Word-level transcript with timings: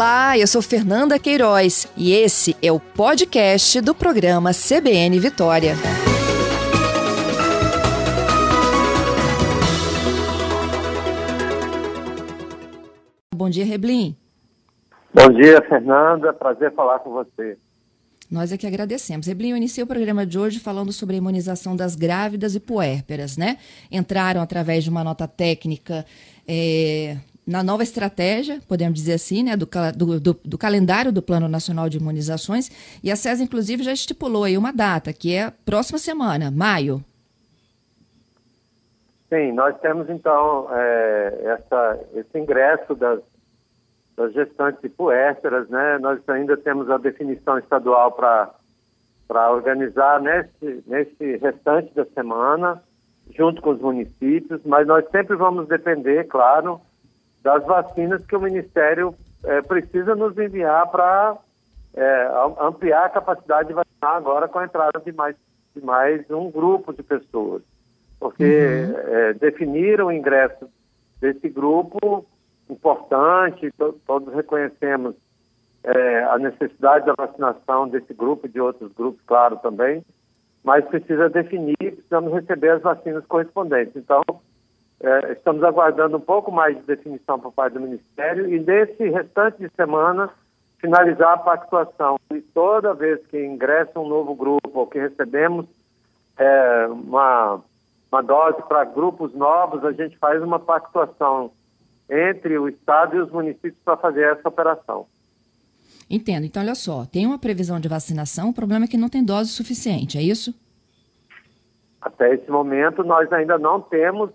Olá, 0.00 0.38
eu 0.38 0.46
sou 0.46 0.62
Fernanda 0.62 1.18
Queiroz 1.18 1.86
e 1.94 2.14
esse 2.14 2.56
é 2.62 2.72
o 2.72 2.80
podcast 2.80 3.82
do 3.82 3.94
programa 3.94 4.50
CBN 4.50 5.20
Vitória. 5.20 5.74
Bom 13.34 13.50
dia, 13.50 13.66
Reblin. 13.66 14.16
Bom 15.12 15.34
dia, 15.34 15.60
Fernanda. 15.68 16.32
Prazer 16.32 16.72
falar 16.72 17.00
com 17.00 17.10
você. 17.10 17.58
Nós 18.30 18.52
é 18.52 18.56
que 18.56 18.66
agradecemos. 18.66 19.26
Reblin, 19.26 19.50
eu 19.50 19.56
iniciei 19.58 19.84
o 19.84 19.86
programa 19.86 20.24
de 20.24 20.38
hoje 20.38 20.60
falando 20.60 20.94
sobre 20.94 21.16
a 21.16 21.18
imunização 21.18 21.76
das 21.76 21.94
grávidas 21.94 22.54
e 22.54 22.60
puérperas, 22.60 23.36
né? 23.36 23.58
Entraram 23.92 24.40
através 24.40 24.82
de 24.82 24.88
uma 24.88 25.04
nota 25.04 25.28
técnica 25.28 26.06
é, 26.48 27.18
na 27.46 27.62
nova 27.62 27.82
estratégia, 27.82 28.60
podemos 28.68 28.98
dizer 28.98 29.14
assim, 29.14 29.42
né, 29.42 29.56
do, 29.56 29.66
do, 29.96 30.20
do, 30.20 30.40
do, 30.44 30.58
calendário 30.58 31.12
do 31.12 31.22
Plano 31.22 31.48
Nacional 31.48 31.88
de 31.88 31.98
Imunizações, 31.98 32.70
e 33.02 33.10
a 33.10 33.16
SES, 33.16 33.40
inclusive, 33.40 33.82
já 33.82 33.92
estipulou 33.92 34.44
aí 34.44 34.56
uma 34.56 34.72
data, 34.72 35.12
que 35.12 35.34
é 35.34 35.52
próxima 35.64 35.98
semana, 35.98 36.50
maio. 36.50 37.02
Sim, 39.28 39.52
nós 39.52 39.78
temos, 39.80 40.08
então, 40.10 40.68
é, 40.72 41.40
essa, 41.44 42.00
esse 42.14 42.38
ingresso 42.38 42.94
das, 42.94 43.20
das 44.16 44.32
gestantes 44.32 44.82
e 44.84 44.88
puérperas, 44.88 45.68
né, 45.68 45.98
nós 45.98 46.20
ainda 46.28 46.56
temos 46.56 46.90
a 46.90 46.98
definição 46.98 47.58
estadual 47.58 48.12
para 48.12 49.50
organizar 49.50 50.20
nesse, 50.20 50.82
nesse 50.86 51.36
restante 51.36 51.94
da 51.94 52.04
semana, 52.06 52.82
junto 53.36 53.62
com 53.62 53.70
os 53.70 53.80
municípios, 53.80 54.60
mas 54.64 54.86
nós 54.86 55.08
sempre 55.10 55.36
vamos 55.36 55.68
depender, 55.68 56.24
claro, 56.24 56.80
das 57.42 57.64
vacinas 57.64 58.24
que 58.26 58.36
o 58.36 58.40
Ministério 58.40 59.14
é, 59.44 59.62
precisa 59.62 60.14
nos 60.14 60.36
enviar 60.36 60.86
para 60.90 61.36
é, 61.94 62.30
ampliar 62.60 63.06
a 63.06 63.10
capacidade 63.10 63.68
de 63.68 63.74
vacinar 63.74 64.16
agora 64.16 64.48
com 64.48 64.58
a 64.58 64.64
entrada 64.64 65.00
de 65.00 65.12
mais, 65.12 65.36
de 65.74 65.84
mais 65.84 66.28
um 66.30 66.50
grupo 66.50 66.92
de 66.92 67.02
pessoas. 67.02 67.62
Porque 68.18 68.44
uhum. 68.44 69.14
é, 69.14 69.32
definir 69.34 70.00
o 70.02 70.12
ingresso 70.12 70.68
desse 71.20 71.48
grupo 71.48 72.26
importante, 72.68 73.70
to, 73.72 73.98
todos 74.06 74.32
reconhecemos 74.34 75.14
é, 75.82 76.24
a 76.24 76.38
necessidade 76.38 77.06
da 77.06 77.14
vacinação 77.14 77.88
desse 77.88 78.12
grupo 78.12 78.46
e 78.46 78.50
de 78.50 78.60
outros 78.60 78.92
grupos, 78.92 79.20
claro, 79.26 79.56
também, 79.56 80.04
mas 80.62 80.84
precisa 80.84 81.30
definir, 81.30 81.76
precisamos 81.76 82.32
receber 82.34 82.70
as 82.70 82.82
vacinas 82.82 83.24
correspondentes. 83.26 83.96
Então, 83.96 84.22
é, 85.02 85.32
estamos 85.32 85.62
aguardando 85.62 86.18
um 86.18 86.20
pouco 86.20 86.52
mais 86.52 86.76
de 86.76 86.82
definição 86.82 87.40
por 87.40 87.52
parte 87.52 87.74
do 87.74 87.80
Ministério 87.80 88.52
e 88.52 88.60
nesse 88.60 89.08
restante 89.08 89.58
de 89.58 89.70
semana 89.74 90.28
finalizar 90.78 91.32
a 91.32 91.38
pactuação. 91.38 92.18
E 92.32 92.40
toda 92.40 92.94
vez 92.94 93.18
que 93.26 93.42
ingressa 93.42 93.98
um 93.98 94.08
novo 94.08 94.34
grupo 94.34 94.70
ou 94.74 94.86
que 94.86 94.98
recebemos 94.98 95.66
é, 96.36 96.86
uma, 96.88 97.60
uma 98.12 98.22
dose 98.22 98.62
para 98.68 98.84
grupos 98.84 99.34
novos, 99.34 99.84
a 99.84 99.92
gente 99.92 100.18
faz 100.18 100.42
uma 100.42 100.58
pactuação 100.58 101.50
entre 102.08 102.58
o 102.58 102.68
Estado 102.68 103.16
e 103.16 103.20
os 103.20 103.30
municípios 103.30 103.78
para 103.84 103.96
fazer 103.96 104.24
essa 104.24 104.48
operação. 104.48 105.06
Entendo. 106.10 106.44
Então, 106.44 106.62
olha 106.62 106.74
só, 106.74 107.06
tem 107.06 107.26
uma 107.26 107.38
previsão 107.38 107.78
de 107.78 107.88
vacinação, 107.88 108.50
o 108.50 108.54
problema 108.54 108.84
é 108.84 108.88
que 108.88 108.96
não 108.96 109.08
tem 109.08 109.24
dose 109.24 109.50
suficiente, 109.50 110.18
é 110.18 110.22
isso? 110.22 110.52
Até 112.02 112.34
esse 112.34 112.50
momento, 112.50 113.04
nós 113.04 113.32
ainda 113.32 113.56
não 113.58 113.80
temos 113.80 114.30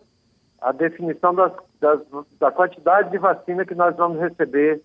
a 0.65 0.71
definição 0.71 1.35
das, 1.35 1.53
das, 1.79 2.01
da 2.39 2.51
quantidade 2.51 3.11
de 3.11 3.19
vacina 3.19 3.63
que 3.63 3.75
nós 3.75 3.95
vamos 3.95 4.19
receber 4.19 4.81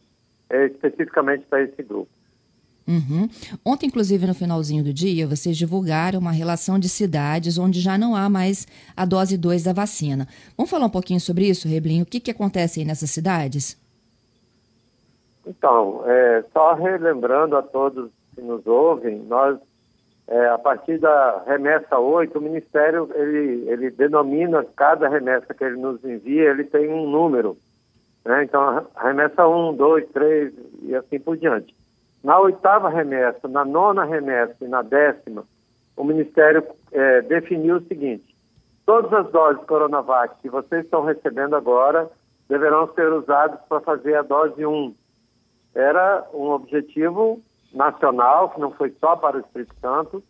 é, 0.51 0.67
especificamente 0.67 1.47
para 1.47 1.63
esse 1.63 1.83
grupo. 1.83 2.11
Uhum. 2.87 3.27
Ontem, 3.65 3.87
inclusive, 3.87 4.27
no 4.27 4.35
finalzinho 4.35 4.85
do 4.85 4.93
dia, 4.93 5.27
vocês 5.27 5.57
divulgaram 5.57 6.19
uma 6.19 6.33
relação 6.33 6.79
de 6.79 6.87
cidades 6.87 7.57
onde 7.57 7.81
já 7.81 7.97
não 7.97 8.15
há 8.15 8.29
mais 8.29 8.67
a 8.95 9.07
dose 9.07 9.39
2 9.39 9.63
da 9.63 9.73
vacina. 9.73 10.29
Vamos 10.55 10.71
falar 10.71 10.85
um 10.85 10.91
pouquinho 10.91 11.21
sobre 11.21 11.49
isso, 11.49 11.67
Reblinho? 11.67 12.03
O 12.03 12.07
que, 12.07 12.21
que 12.21 12.31
acontece 12.31 12.81
aí 12.81 12.87
nessas 12.87 13.11
cidades? 13.11 13.81
Então, 15.47 16.03
é, 16.05 16.45
só 16.53 16.75
relembrando 16.75 17.57
a 17.57 17.63
todos 17.63 18.11
que 18.35 18.43
nos 18.43 18.67
ouvem, 18.67 19.19
nós 19.21 19.59
é, 20.31 20.49
a 20.49 20.59
partir 20.59 20.99
da 20.99 21.43
remessa 21.45 21.99
8, 21.99 22.39
o 22.39 22.41
Ministério 22.41 23.11
ele, 23.17 23.69
ele 23.69 23.91
denomina 23.91 24.65
cada 24.77 25.09
remessa 25.09 25.53
que 25.53 25.65
ele 25.65 25.77
nos 25.77 26.03
envia, 26.05 26.51
ele 26.51 26.63
tem 26.63 26.89
um 26.89 27.11
número. 27.11 27.57
Né? 28.25 28.45
Então, 28.45 28.87
remessa 28.97 29.49
1, 29.49 29.75
2, 29.75 30.09
3 30.11 30.55
e 30.83 30.95
assim 30.95 31.19
por 31.19 31.37
diante. 31.37 31.75
Na 32.23 32.39
oitava 32.39 32.89
remessa, 32.89 33.49
na 33.49 33.65
nona 33.65 34.05
remessa 34.05 34.55
e 34.61 34.69
na 34.69 34.83
décima, 34.83 35.45
o 35.97 36.05
Ministério 36.05 36.65
é, 36.93 37.23
definiu 37.23 37.79
o 37.79 37.85
seguinte: 37.87 38.37
todas 38.87 39.13
as 39.13 39.33
doses 39.33 39.65
Coronavac 39.65 40.41
que 40.41 40.49
vocês 40.49 40.85
estão 40.85 41.03
recebendo 41.03 41.57
agora 41.57 42.09
deverão 42.49 42.93
ser 42.95 43.13
usadas 43.13 43.59
para 43.69 43.81
fazer 43.81 44.15
a 44.15 44.23
dose 44.23 44.65
1. 44.65 44.95
Era 45.75 46.25
um 46.33 46.51
objetivo 46.51 47.43
nacional, 47.73 48.51
que 48.51 48.61
não 48.61 48.73
foi 48.73 48.95
só 49.01 49.17
para 49.17 49.37
o 49.37 49.41
Espírito 49.41 49.75
Santo, 49.81 50.23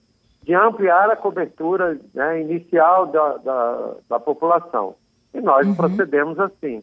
de 0.43 0.55
ampliar 0.55 1.11
a 1.11 1.17
cobertura 1.17 1.99
né, 2.15 2.41
inicial 2.41 3.07
da, 3.07 3.37
da, 3.39 3.95
da, 4.09 4.21
população. 4.21 4.95
E 5.35 5.41
nós 5.41 5.67
uhum. 5.67 5.75
procedemos 5.75 6.39
assim. 6.39 6.83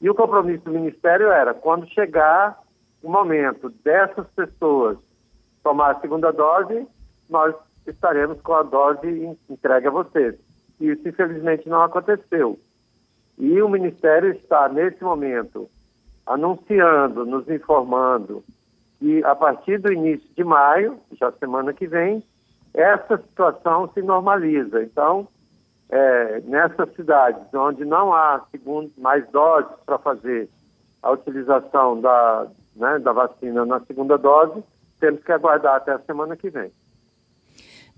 E 0.00 0.08
o 0.08 0.14
compromisso 0.14 0.64
do 0.64 0.72
Ministério 0.72 1.30
era, 1.30 1.54
quando 1.54 1.88
chegar 1.88 2.58
o 3.02 3.10
momento 3.10 3.68
dessas 3.84 4.26
pessoas 4.28 4.98
tomar 5.62 5.92
a 5.92 6.00
segunda 6.00 6.32
dose, 6.32 6.86
nós 7.28 7.54
estaremos 7.86 8.40
com 8.40 8.54
a 8.54 8.62
dose 8.62 9.36
entregue 9.48 9.86
a 9.86 9.90
vocês. 9.90 10.34
E 10.80 10.90
isso, 10.90 11.06
infelizmente, 11.08 11.68
não 11.68 11.82
aconteceu. 11.82 12.58
E 13.38 13.60
o 13.60 13.68
Ministério 13.68 14.32
está, 14.32 14.68
nesse 14.68 15.02
momento, 15.02 15.68
anunciando, 16.26 17.24
nos 17.26 17.48
informando 17.48 18.42
que 19.04 19.22
a 19.22 19.36
partir 19.36 19.78
do 19.78 19.92
início 19.92 20.26
de 20.34 20.42
maio, 20.42 20.98
já 21.20 21.30
semana 21.32 21.74
que 21.74 21.86
vem, 21.86 22.24
essa 22.72 23.18
situação 23.18 23.90
se 23.92 24.00
normaliza. 24.00 24.82
Então, 24.82 25.28
é, 25.90 26.40
nessas 26.40 26.90
cidades 26.94 27.42
onde 27.52 27.84
não 27.84 28.14
há 28.14 28.40
segundo, 28.50 28.90
mais 28.96 29.28
doses 29.28 29.70
para 29.84 29.98
fazer 29.98 30.48
a 31.02 31.10
utilização 31.10 32.00
da, 32.00 32.46
né, 32.74 32.98
da 32.98 33.12
vacina 33.12 33.66
na 33.66 33.78
segunda 33.80 34.16
dose, 34.16 34.64
temos 34.98 35.22
que 35.22 35.32
aguardar 35.32 35.76
até 35.76 35.92
a 35.92 35.98
semana 35.98 36.34
que 36.34 36.48
vem. 36.48 36.72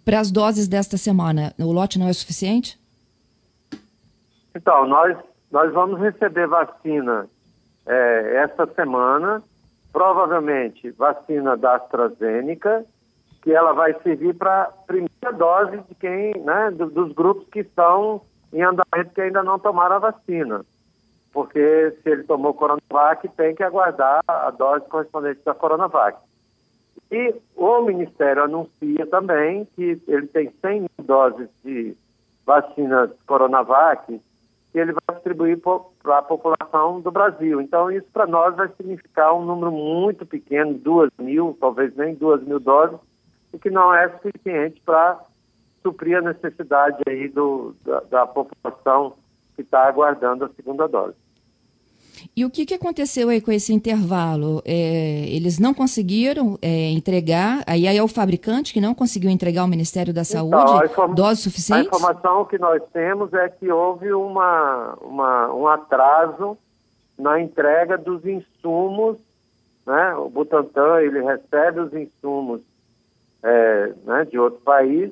Para 0.05 0.19
as 0.19 0.33
doses 0.33 0.67
desta 0.67 0.97
semana, 0.97 1.55
o 1.57 1.71
lote 1.71 2.01
não 2.01 2.09
é 2.09 2.13
suficiente? 2.13 2.81
Então, 4.57 4.89
nós, 4.89 5.17
nós 5.53 5.73
vamos 5.73 6.01
receber 6.01 6.49
vacina 6.49 7.29
é, 7.87 8.43
esta 8.43 8.67
semana 8.75 9.41
provavelmente 9.97 10.91
vacina 10.91 11.57
da 11.57 11.77
AstraZeneca, 11.77 12.85
que 13.41 13.51
ela 13.51 13.73
vai 13.73 13.95
servir 14.03 14.35
para 14.35 14.65
a 14.65 14.67
primeira 14.67 15.33
dose 15.33 15.79
de 15.89 15.95
quem, 15.95 16.35
né, 16.43 16.71
dos 16.73 17.15
grupos 17.15 17.49
que 17.49 17.61
estão 17.61 18.21
em 18.53 18.61
andamento 18.61 19.15
que 19.15 19.23
ainda 19.23 19.43
não 19.43 19.59
tomaram 19.59 19.97
a 19.97 20.01
vacina. 20.01 20.67
Porque 21.33 21.97
se 22.03 22.11
ele 22.11 22.25
tomou 22.25 22.53
Coronavac, 22.53 23.27
tem 23.39 23.55
que 23.55 23.63
aguardar 23.63 24.21
a 24.29 24.51
dose 24.51 24.87
correspondente 24.87 25.41
da 25.47 25.55
Coronavac. 25.55 26.19
E 27.11 27.35
o 27.57 27.81
Ministério 27.81 28.45
anuncia 28.45 29.07
também 29.11 29.65
que 29.75 29.99
ele 30.07 30.27
tem 30.27 30.53
100 30.61 30.81
mil 30.81 31.07
doses 31.07 31.49
de 31.65 31.97
vacinas 32.45 33.13
Coronavac 33.27 34.21
ele 34.79 34.93
vai 34.93 35.17
distribuir 35.17 35.59
para 35.59 36.19
a 36.19 36.23
população 36.23 37.01
do 37.01 37.11
Brasil. 37.11 37.61
Então, 37.61 37.91
isso 37.91 38.07
para 38.13 38.27
nós 38.27 38.55
vai 38.57 38.69
significar 38.77 39.35
um 39.35 39.45
número 39.45 39.73
muito 39.73 40.25
pequeno, 40.27 40.75
duas 40.75 41.11
mil, 41.19 41.57
talvez 41.61 41.95
nem 41.97 42.15
duas 42.15 42.43
mil 42.43 42.61
doses, 42.61 42.99
o 43.53 43.59
que 43.59 43.71
não 43.71 43.95
é 43.95 44.09
suficiente 44.11 44.81
para 44.85 45.21
suprir 45.83 46.19
a 46.19 46.23
necessidade 46.23 46.99
aí 47.09 47.29
do, 47.29 47.75
da, 47.85 48.01
da 48.01 48.27
população 48.27 49.15
que 49.55 49.63
está 49.63 49.87
aguardando 49.87 50.45
a 50.45 50.51
segunda 50.51 50.87
dose. 50.87 51.17
E 52.37 52.45
o 52.45 52.51
que, 52.51 52.67
que 52.67 52.75
aconteceu 52.75 53.31
aí 53.31 53.41
com 53.41 53.51
esse 53.51 53.73
intervalo? 53.73 54.61
É, 54.63 55.25
eles 55.35 55.59
não 55.59 55.73
conseguiram 55.73 56.59
é, 56.61 56.91
entregar, 56.91 57.65
aí 57.67 57.87
é 57.87 58.03
o 58.03 58.07
fabricante 58.07 58.75
que 58.75 58.81
não 58.81 58.95
conseguiu 58.95 59.31
entregar 59.31 59.63
ao 59.63 59.69
Ministério 59.69 60.13
da 60.13 60.21
então, 60.21 60.51
Saúde 60.51 60.91
então, 60.93 61.15
doses 61.15 61.43
suficientes? 61.43 61.91
A 61.91 61.97
informação 61.97 62.45
que 62.45 62.59
nós 62.59 62.83
temos 62.93 63.33
é 63.33 63.49
que 63.49 63.73
houve 63.73 64.13
uma, 64.13 64.99
uma, 65.01 65.55
um 65.55 65.67
atraso 65.67 66.59
na 67.19 67.41
entrega 67.41 67.97
dos 67.97 68.23
insumos, 68.27 69.17
né? 69.87 70.15
O 70.17 70.29
Butantan, 70.29 71.01
ele 71.01 71.23
recebe 71.23 71.81
os 71.81 71.95
insumos 71.95 72.61
é, 73.43 73.95
né, 74.05 74.27
de 74.27 74.39
outro 74.39 74.61
país 74.61 75.11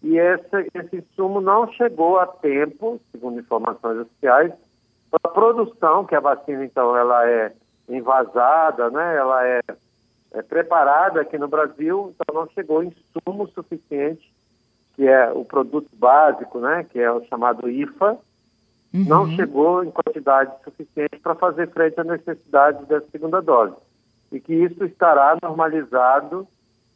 e 0.00 0.16
esse, 0.16 0.70
esse 0.74 0.96
insumo 0.98 1.40
não 1.40 1.72
chegou 1.72 2.20
a 2.20 2.26
tempo, 2.28 3.00
segundo 3.10 3.40
informações 3.40 3.98
oficiais, 3.98 4.52
a 5.12 5.28
produção, 5.28 6.04
que 6.04 6.14
a 6.14 6.20
vacina, 6.20 6.64
então, 6.64 6.96
ela 6.96 7.28
é 7.28 7.52
envasada, 7.88 8.90
né? 8.90 9.16
Ela 9.16 9.46
é, 9.46 9.60
é 10.32 10.42
preparada 10.42 11.20
aqui 11.20 11.36
no 11.36 11.48
Brasil, 11.48 12.14
então 12.14 12.34
não 12.34 12.48
chegou 12.50 12.82
insumo 12.82 13.48
suficiente, 13.48 14.32
que 14.94 15.06
é 15.06 15.30
o 15.32 15.44
produto 15.44 15.88
básico, 15.94 16.58
né? 16.60 16.84
Que 16.84 17.00
é 17.00 17.10
o 17.10 17.24
chamado 17.26 17.68
IFA, 17.68 18.18
uhum. 18.94 19.04
não 19.04 19.30
chegou 19.32 19.84
em 19.84 19.90
quantidade 19.90 20.52
suficiente 20.64 21.18
para 21.22 21.34
fazer 21.34 21.68
frente 21.70 22.00
à 22.00 22.04
necessidade 22.04 22.84
da 22.86 23.00
segunda 23.02 23.40
dose. 23.42 23.74
E 24.30 24.40
que 24.40 24.54
isso 24.54 24.84
estará 24.84 25.36
normalizado 25.42 26.46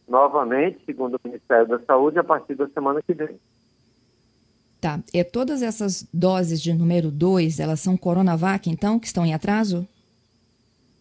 novamente, 0.09 0.83
segundo 0.87 1.17
o 1.17 1.21
Ministério 1.25 1.67
da 1.67 1.79
Saúde, 1.81 2.19
a 2.19 2.25
partir 2.25 2.55
da 2.55 2.67
semana 2.69 3.03
que 3.03 3.13
vem. 3.13 3.39
Tá. 4.87 5.01
E 5.13 5.25
todas 5.25 5.63
essas 5.63 6.09
doses 6.15 6.63
de 6.63 6.73
número 6.73 7.11
2, 7.11 7.59
elas 7.59 7.81
são 7.81 7.97
Coronavac, 7.97 8.71
então, 8.71 9.01
que 9.01 9.09
estão 9.09 9.27
em 9.27 9.35
atraso? 9.35 9.85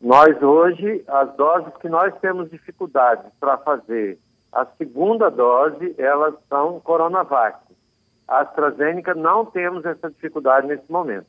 Nós 0.02 0.42
hoje, 0.42 1.04
as 1.08 1.36
doses 1.36 1.72
que 1.80 1.88
nós 1.88 2.12
temos 2.20 2.50
dificuldade 2.50 3.22
para 3.40 3.60
fazer 3.60 4.18
a 4.52 4.66
segunda 4.66 5.30
dose, 5.30 5.94
elas 6.00 6.34
são 6.50 6.80
Coronavac. 6.80 7.60
A 8.28 8.40
AstraZeneca 8.40 9.14
não 9.14 9.46
temos 9.46 9.86
essa 9.86 10.10
dificuldade 10.10 10.66
nesse 10.66 10.92
momento. 10.92 11.28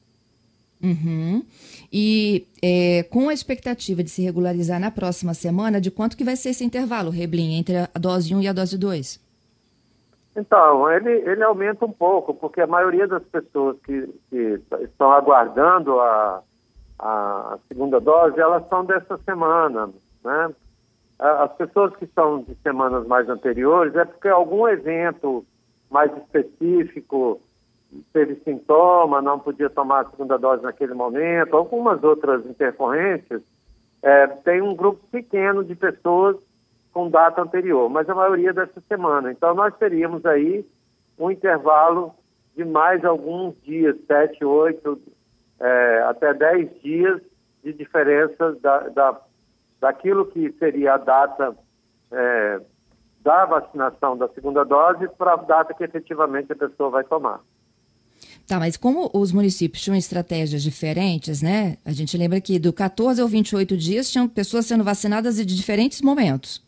Uhum. 0.83 1.45
E 1.93 2.47
é, 2.63 3.03
com 3.03 3.29
a 3.29 3.35
expectativa 3.35 4.03
de 4.03 4.09
se 4.09 4.23
regularizar 4.23 4.81
na 4.81 4.91
próxima 4.91 5.35
semana, 5.35 5.79
de 5.79 5.91
quanto 5.91 6.17
que 6.17 6.25
vai 6.25 6.37
ser 6.37 6.51
esse 6.51 6.65
intervalo, 6.65 7.11
Reblin, 7.11 7.59
entre 7.59 7.77
a 7.77 7.99
dose 8.01 8.35
1 8.35 8.41
e 8.41 8.49
a 8.49 8.55
dose 8.55 8.79
2? 8.79 9.26
Então, 10.37 10.91
ele, 10.93 11.11
ele 11.11 11.43
aumenta 11.43 11.87
um 11.87 11.93
pouco, 11.93 12.35
porque 12.35 12.61
a 12.61 12.67
maioria 12.67 13.09
das 13.09 13.23
pessoas 13.25 13.79
que, 13.81 14.07
que 14.29 14.61
estão 14.83 15.11
aguardando 15.11 15.99
a, 15.99 16.43
a 16.99 17.59
segunda 17.69 17.99
dose, 17.99 18.39
elas 18.39 18.69
são 18.69 18.85
dessa 18.85 19.17
semana, 19.19 19.89
né? 20.23 20.55
As 21.19 21.51
pessoas 21.55 21.97
que 21.97 22.07
são 22.15 22.43
de 22.43 22.55
semanas 22.57 23.07
mais 23.07 23.27
anteriores 23.29 23.95
é 23.95 24.05
porque 24.05 24.29
algum 24.29 24.69
evento 24.69 25.47
mais 25.91 26.15
específico 26.15 27.41
teve 28.13 28.35
sintoma, 28.45 29.23
não 29.23 29.39
podia 29.39 29.71
tomar 29.71 30.01
a 30.01 30.11
segunda 30.11 30.37
dose 30.37 30.63
naquele 30.63 30.93
momento, 30.93 31.57
algumas 31.57 32.05
outras 32.05 32.45
intercorrências, 32.45 33.41
é, 34.03 34.27
tem 34.27 34.61
um 34.61 34.75
grupo 34.75 35.01
pequeno 35.11 35.65
de 35.65 35.75
pessoas 35.75 36.37
com 36.97 37.11
data 37.11 37.43
anterior, 37.43 37.91
mas 37.91 38.09
a 38.09 38.15
maioria 38.15 38.55
dessa 38.55 38.81
semana. 38.89 39.31
Então, 39.31 39.55
nós 39.55 39.77
teríamos 39.77 40.25
aí 40.25 40.65
um 41.19 41.31
intervalo 41.31 42.15
de 42.57 42.65
mais 42.65 43.05
alguns 43.05 43.55
dias, 43.63 43.95
sete, 44.07 44.43
oito, 44.43 44.99
é, 45.61 46.03
até 46.09 46.33
dez 46.33 46.71
dias 46.81 47.21
de 47.63 47.75
diferença 47.75 48.57
da, 48.63 48.79
da, 48.89 49.21
daquilo 49.79 50.25
que 50.25 50.51
seria 50.53 50.95
a 50.95 50.97
data 50.97 51.55
é, 52.11 52.61
da 53.21 53.45
vacinação 53.45 54.17
da 54.17 54.29
segunda 54.29 54.65
dose 54.65 55.07
para 55.19 55.35
a 55.35 55.37
data 55.37 55.75
que 55.75 55.85
efetivamente 55.85 56.51
a 56.51 56.57
pessoa 56.57 56.89
vai 56.89 57.05
tomar. 57.05 57.41
Tá, 58.49 58.59
mas 58.59 58.79
como 58.79 59.11
os 59.13 59.33
municípios 59.33 59.83
tinham 59.83 59.99
estratégias 59.99 60.63
diferentes, 60.63 61.43
né? 61.43 61.77
A 61.85 61.93
gente 61.93 62.17
lembra 62.17 62.41
que 62.41 62.59
do 62.59 62.73
14 62.73 63.21
ao 63.21 63.29
28 63.29 63.77
dias 63.77 64.11
tinham 64.11 64.27
pessoas 64.27 64.65
sendo 64.65 64.83
vacinadas 64.83 65.37
de 65.37 65.45
diferentes 65.45 66.01
momentos. 66.01 66.65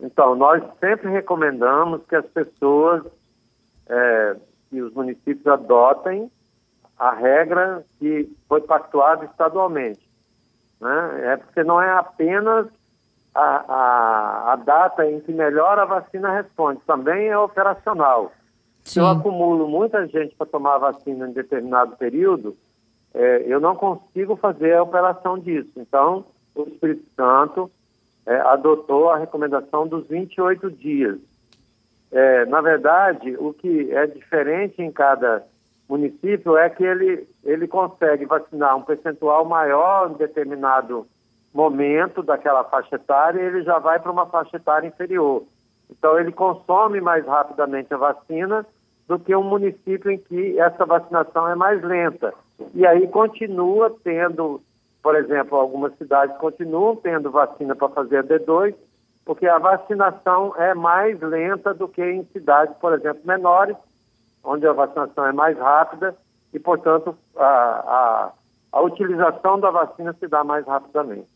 Então, 0.00 0.34
nós 0.34 0.62
sempre 0.78 1.10
recomendamos 1.10 2.02
que 2.08 2.14
as 2.14 2.26
pessoas 2.26 3.04
é, 3.88 4.36
e 4.70 4.80
os 4.80 4.92
municípios 4.92 5.46
adotem 5.46 6.30
a 6.98 7.12
regra 7.12 7.84
que 7.98 8.30
foi 8.48 8.60
pactuada 8.60 9.24
estadualmente. 9.24 10.08
Né? 10.80 11.32
É 11.32 11.36
porque 11.36 11.64
não 11.64 11.80
é 11.80 11.90
apenas 11.90 12.66
a, 13.34 13.40
a, 13.40 14.52
a 14.52 14.56
data 14.56 15.06
em 15.06 15.20
que 15.20 15.32
melhor 15.32 15.78
a 15.78 15.84
vacina 15.84 16.32
responde, 16.32 16.80
também 16.86 17.28
é 17.28 17.38
operacional. 17.38 18.32
Sim. 18.84 18.92
Se 18.92 19.00
eu 19.00 19.06
acumulo 19.06 19.68
muita 19.68 20.06
gente 20.06 20.34
para 20.34 20.46
tomar 20.46 20.76
a 20.76 20.92
vacina 20.92 21.28
em 21.28 21.32
determinado 21.32 21.96
período, 21.96 22.56
é, 23.14 23.44
eu 23.46 23.60
não 23.60 23.76
consigo 23.76 24.36
fazer 24.36 24.74
a 24.74 24.82
operação 24.82 25.38
disso. 25.38 25.72
Então, 25.76 26.24
o 26.54 26.62
Espírito 26.62 27.08
Santo 27.14 27.70
é, 28.28 28.40
adotou 28.40 29.08
a 29.08 29.16
recomendação 29.16 29.88
dos 29.88 30.06
28 30.06 30.70
dias. 30.70 31.18
É, 32.12 32.44
na 32.44 32.60
verdade, 32.60 33.34
o 33.38 33.54
que 33.54 33.90
é 33.90 34.06
diferente 34.06 34.82
em 34.82 34.92
cada 34.92 35.42
município 35.88 36.54
é 36.56 36.68
que 36.68 36.84
ele, 36.84 37.26
ele 37.42 37.66
consegue 37.66 38.26
vacinar 38.26 38.76
um 38.76 38.82
percentual 38.82 39.46
maior 39.46 40.10
em 40.10 40.14
determinado 40.14 41.06
momento 41.54 42.22
daquela 42.22 42.64
faixa 42.64 42.96
etária 42.96 43.40
e 43.40 43.46
ele 43.46 43.62
já 43.62 43.78
vai 43.78 43.98
para 43.98 44.12
uma 44.12 44.26
faixa 44.26 44.58
etária 44.58 44.86
inferior. 44.86 45.44
Então, 45.90 46.18
ele 46.20 46.30
consome 46.30 47.00
mais 47.00 47.24
rapidamente 47.24 47.92
a 47.94 47.96
vacina 47.96 48.66
do 49.06 49.18
que 49.18 49.34
um 49.34 49.42
município 49.42 50.10
em 50.10 50.18
que 50.18 50.60
essa 50.60 50.84
vacinação 50.84 51.48
é 51.48 51.54
mais 51.54 51.82
lenta. 51.82 52.34
E 52.74 52.86
aí 52.86 53.08
continua 53.08 53.96
tendo, 54.04 54.60
por 55.08 55.16
exemplo, 55.16 55.56
algumas 55.56 55.96
cidades 55.96 56.36
continuam 56.36 56.94
tendo 56.94 57.30
vacina 57.30 57.74
para 57.74 57.88
fazer 57.88 58.18
a 58.18 58.22
D2, 58.22 58.74
porque 59.24 59.46
a 59.46 59.58
vacinação 59.58 60.54
é 60.54 60.74
mais 60.74 61.18
lenta 61.18 61.72
do 61.72 61.88
que 61.88 62.04
em 62.04 62.24
cidades, 62.30 62.76
por 62.76 62.92
exemplo, 62.92 63.22
menores, 63.24 63.74
onde 64.44 64.66
a 64.66 64.72
vacinação 64.74 65.24
é 65.24 65.32
mais 65.32 65.56
rápida 65.56 66.14
e, 66.52 66.58
portanto, 66.58 67.16
a, 67.34 67.42
a, 67.42 68.32
a 68.70 68.82
utilização 68.82 69.58
da 69.58 69.70
vacina 69.70 70.14
se 70.20 70.28
dá 70.28 70.44
mais 70.44 70.66
rapidamente. 70.66 71.30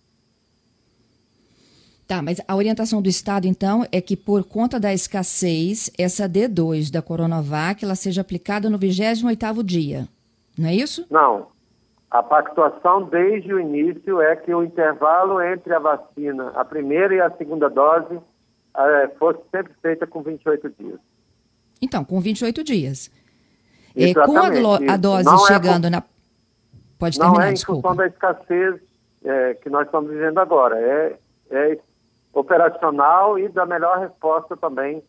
Tá, 2.07 2.21
mas 2.21 2.43
a 2.47 2.55
orientação 2.55 3.01
do 3.01 3.09
Estado, 3.09 3.47
então, 3.47 3.87
é 3.91 4.03
que 4.03 4.19
por 4.19 4.45
conta 4.45 4.79
da 4.79 4.93
escassez, 4.93 5.91
essa 5.99 6.29
D2 6.29 6.93
da 6.93 7.01
Coronavac, 7.01 7.83
ela 7.83 7.95
seja 7.95 8.21
aplicada 8.21 8.69
no 8.69 8.79
28º 8.79 9.63
dia, 9.63 10.07
não 10.59 10.69
é 10.69 10.75
isso? 10.75 11.07
Não. 11.11 11.47
A 12.13 12.23
pactuação 12.23 13.05
desde 13.05 13.55
o 13.55 13.59
início 13.59 14.21
é 14.21 14.37
que 14.37 14.55
o 14.55 14.63
intervalo 14.63 15.41
entre 15.41 15.73
a 15.73 15.79
vacina, 15.79 16.51
a 16.55 16.63
primeira 16.63 17.15
e 17.15 17.21
a 17.23 17.31
segunda 17.31 17.71
dose, 17.71 18.21
é, 18.77 19.09
fosse 19.19 19.41
sempre 19.51 19.73
feita 19.81 20.07
com 20.07 20.23
28 20.23 20.69
dias. 20.79 21.01
Então, 21.81 22.05
com 22.05 22.21
28 22.21 22.63
dias. 22.63 23.11
É, 23.97 24.13
com 24.13 24.37
a, 24.37 24.93
a 24.93 24.97
dose 24.99 25.25
não 25.25 25.43
é 25.43 25.47
chegando 25.47 25.87
é 25.87 25.91
por, 25.91 25.97
na... 25.97 26.03
Pode 26.99 27.19
terminar, 27.19 27.39
Não 27.39 27.47
é 27.47 27.51
em 27.51 27.55
desculpa. 27.55 27.89
função 27.89 27.97
da 27.97 28.07
escassez 28.07 28.81
é, 29.25 29.55
que 29.55 29.71
nós 29.71 29.87
estamos 29.87 30.11
vivendo 30.11 30.37
agora. 30.37 30.79
É, 30.79 31.17
é 31.51 31.79
operacional 32.35 33.39
e 33.39 33.49
da 33.49 33.65
melhor 33.65 33.99
resposta 34.01 34.55
também 34.55 35.03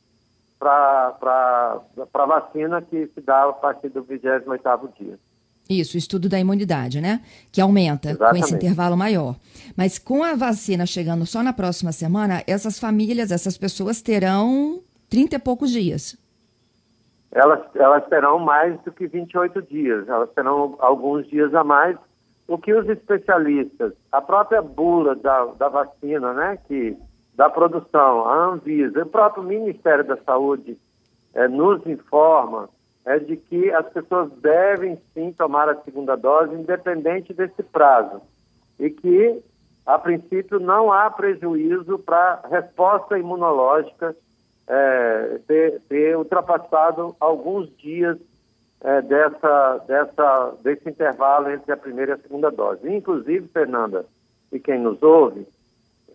para 0.57 1.81
a 2.13 2.25
vacina 2.25 2.81
que 2.81 3.07
se 3.07 3.19
dá 3.19 3.43
a 3.43 3.51
partir 3.51 3.89
do 3.89 4.05
28º 4.05 4.89
dia. 4.97 5.19
Isso, 5.69 5.95
o 5.95 5.97
estudo 5.97 6.27
da 6.27 6.39
imunidade, 6.39 6.99
né? 6.99 7.21
Que 7.51 7.61
aumenta 7.61 8.11
Exatamente. 8.11 8.39
com 8.41 8.45
esse 8.45 8.55
intervalo 8.55 8.97
maior. 8.97 9.35
Mas 9.77 9.97
com 9.97 10.23
a 10.23 10.35
vacina 10.35 10.85
chegando 10.85 11.25
só 11.25 11.41
na 11.41 11.53
próxima 11.53 11.91
semana, 11.91 12.43
essas 12.45 12.77
famílias, 12.77 13.31
essas 13.31 13.57
pessoas 13.57 14.01
terão 14.01 14.81
30 15.09 15.35
e 15.35 15.39
poucos 15.39 15.71
dias. 15.71 16.17
Elas, 17.31 17.61
elas 17.75 18.05
terão 18.09 18.39
mais 18.39 18.79
do 18.81 18.91
que 18.91 19.07
28 19.07 19.61
dias, 19.63 20.07
elas 20.07 20.29
terão 20.33 20.75
alguns 20.79 21.27
dias 21.27 21.53
a 21.55 21.63
mais. 21.63 21.97
O 22.47 22.57
que 22.57 22.73
os 22.73 22.87
especialistas, 22.89 23.93
a 24.11 24.21
própria 24.21 24.61
bula 24.61 25.15
da, 25.15 25.45
da 25.45 25.69
vacina, 25.69 26.33
né, 26.33 26.59
que 26.67 26.95
da 27.33 27.49
produção, 27.49 28.27
a 28.27 28.45
Anvisa, 28.47 29.01
o 29.01 29.07
próprio 29.07 29.43
Ministério 29.43 30.03
da 30.03 30.17
Saúde 30.17 30.77
é, 31.33 31.47
nos 31.47 31.85
informa 31.87 32.69
é 33.05 33.19
de 33.19 33.35
que 33.35 33.71
as 33.71 33.87
pessoas 33.89 34.31
devem 34.41 34.97
sim 35.13 35.31
tomar 35.33 35.67
a 35.69 35.81
segunda 35.81 36.15
dose, 36.15 36.55
independente 36.55 37.33
desse 37.33 37.61
prazo, 37.61 38.21
e 38.79 38.89
que, 38.89 39.41
a 39.85 39.99
princípio, 39.99 40.59
não 40.59 40.91
há 40.91 41.09
prejuízo 41.09 41.99
para 41.99 42.41
a 42.43 42.47
resposta 42.47 43.17
imunológica 43.17 44.15
é, 44.67 45.39
ter, 45.45 45.81
ter, 45.89 46.17
ultrapassado 46.17 47.15
alguns 47.19 47.69
dias 47.77 48.17
é, 48.81 49.01
dessa, 49.01 49.77
dessa, 49.87 50.53
desse 50.63 50.89
intervalo 50.89 51.51
entre 51.51 51.71
a 51.71 51.77
primeira 51.77 52.13
e 52.13 52.15
a 52.15 52.19
segunda 52.19 52.49
dose. 52.49 52.89
Inclusive, 52.89 53.47
Fernanda, 53.49 54.05
e 54.51 54.59
quem 54.59 54.79
nos 54.79 55.01
ouve, 55.03 55.45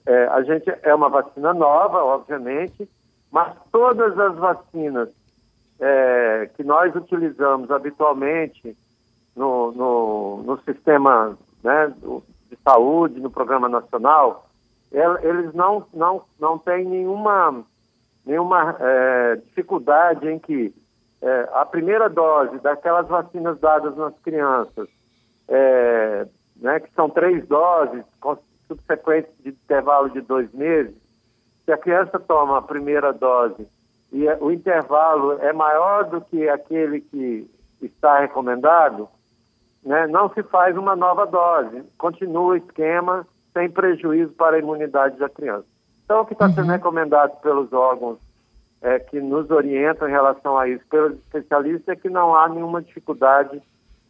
é, 0.07 0.27
a 0.29 0.43
gente 0.43 0.73
é 0.83 0.95
uma 0.95 1.11
vacina 1.11 1.53
nova, 1.53 2.03
obviamente, 2.03 2.89
mas 3.31 3.55
todas 3.71 4.19
as 4.19 4.35
vacinas 4.37 5.18
é, 5.81 6.51
que 6.57 6.65
nós 6.65 6.95
utilizamos 6.95 7.71
habitualmente 7.71 8.77
no, 9.37 9.73
no, 9.73 10.43
no 10.43 10.61
sistema 10.63 11.39
né, 11.63 11.93
de 12.51 12.59
saúde, 12.65 13.21
no 13.21 13.31
programa 13.31 13.69
nacional, 13.69 14.49
eles 14.91 15.53
não, 15.55 15.87
não, 15.93 16.25
não 16.41 16.59
têm 16.59 16.85
nenhuma, 16.85 17.65
nenhuma 18.25 18.77
é, 18.81 19.37
dificuldade 19.37 20.27
em 20.29 20.39
que 20.39 20.75
é, 21.21 21.49
a 21.53 21.65
primeira 21.65 22.09
dose 22.09 22.59
daquelas 22.59 23.07
vacinas 23.07 23.59
dadas 23.61 23.97
nas 23.97 24.15
crianças, 24.21 24.89
é, 25.49 26.27
né, 26.57 26.81
que 26.81 26.93
são 26.95 27.11
três 27.11 27.47
doses, 27.47 28.05
subsequentes 28.67 29.33
de 29.43 29.51
intervalo 29.51 30.11
de 30.11 30.21
dois 30.21 30.53
meses, 30.53 30.95
se 31.65 31.73
a 31.73 31.79
criança 31.79 32.19
toma 32.19 32.59
a 32.59 32.63
primeira 32.63 33.13
dose 33.13 33.67
e 34.13 34.27
o 34.41 34.51
intervalo 34.51 35.33
é 35.41 35.53
maior 35.53 36.05
do 36.05 36.21
que 36.21 36.49
aquele 36.49 37.01
que 37.01 37.49
está 37.81 38.21
recomendado, 38.21 39.09
né, 39.85 40.07
não 40.07 40.33
se 40.33 40.43
faz 40.45 40.77
uma 40.77 40.97
nova 40.97 41.27
dose. 41.27 41.83
Continua 41.97 42.55
o 42.55 42.57
esquema 42.57 43.27
sem 43.53 43.71
prejuízo 43.71 44.33
para 44.33 44.57
a 44.57 44.59
imunidade 44.59 45.19
da 45.19 45.29
criança. 45.29 45.67
Então, 46.05 46.23
o 46.23 46.27
que 46.27 46.33
está 46.33 46.47
uhum. 46.47 46.53
sendo 46.53 46.71
recomendado 46.71 47.39
pelos 47.41 47.73
órgãos 47.73 48.19
é, 48.81 48.99
que 48.99 49.21
nos 49.21 49.51
orientam 49.51 50.09
em 50.09 50.13
relação 50.13 50.57
a 50.57 50.69
isso, 50.69 50.85
pelos 50.89 51.13
especialistas, 51.19 51.89
é 51.89 51.97
que 51.97 52.09
não 52.09 52.35
há 52.35 52.49
nenhuma 52.49 52.81
dificuldade 52.81 53.61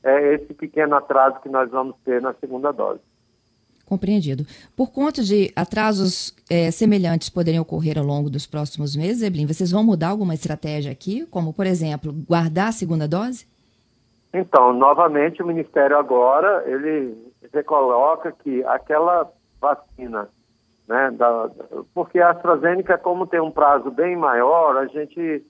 é, 0.02 0.35
esse 0.35 0.55
pequeno 0.55 0.95
atraso 0.95 1.40
que 1.40 1.49
nós 1.49 1.71
vamos 1.71 1.97
ter 2.05 2.23
na 2.23 2.35
segunda 2.35 2.73
dose. 2.73 3.00
Compreendido. 3.88 4.45
Por 4.76 4.92
conta 4.92 5.23
de 5.23 5.50
atrasos 5.57 6.37
é, 6.50 6.71
semelhantes 6.71 7.30
poderem 7.30 7.59
ocorrer 7.59 7.99
ao 7.99 8.04
longo 8.04 8.28
dos 8.28 8.47
próximos 8.47 8.95
meses, 8.95 9.23
Eblin, 9.23 9.47
vocês 9.47 9.71
vão 9.71 9.83
mudar 9.83 10.09
alguma 10.09 10.35
estratégia 10.35 10.92
aqui? 10.92 11.25
Como, 11.26 11.54
por 11.54 11.64
exemplo, 11.64 12.12
guardar 12.28 12.68
a 12.68 12.73
segunda 12.73 13.09
dose? 13.09 13.47
Então, 14.35 14.75
novamente, 14.75 15.42
o 15.42 15.47
Ministério 15.47 15.97
agora, 15.97 16.64
ele 16.66 17.16
recoloca 17.50 18.30
que 18.45 18.62
aquela 18.64 19.33
vacina, 19.59 20.28
né, 20.87 21.11
da, 21.12 21.50
porque 21.95 22.21
a 22.21 22.33
AstraZeneca, 22.33 22.99
como 22.99 23.26
tem 23.26 23.40
um 23.40 23.50
prazo 23.50 23.90
bem 23.90 24.14
maior, 24.16 24.76
a 24.76 24.87
gente 24.87 25.42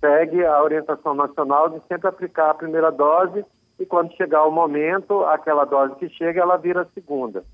segue 0.00 0.44
a 0.44 0.62
orientação 0.62 1.14
nacional 1.14 1.68
de 1.68 1.80
sempre 1.88 2.06
aplicar 2.06 2.50
a 2.50 2.54
primeira 2.54 2.92
dose 2.92 3.44
e 3.76 3.84
quando 3.84 4.14
chegar 4.14 4.44
o 4.44 4.52
momento, 4.52 5.24
aquela 5.24 5.64
dose 5.64 5.96
que 5.96 6.08
chega, 6.10 6.40
ela 6.40 6.56
vira 6.56 6.82
a 6.82 6.86
segunda. 6.94 7.44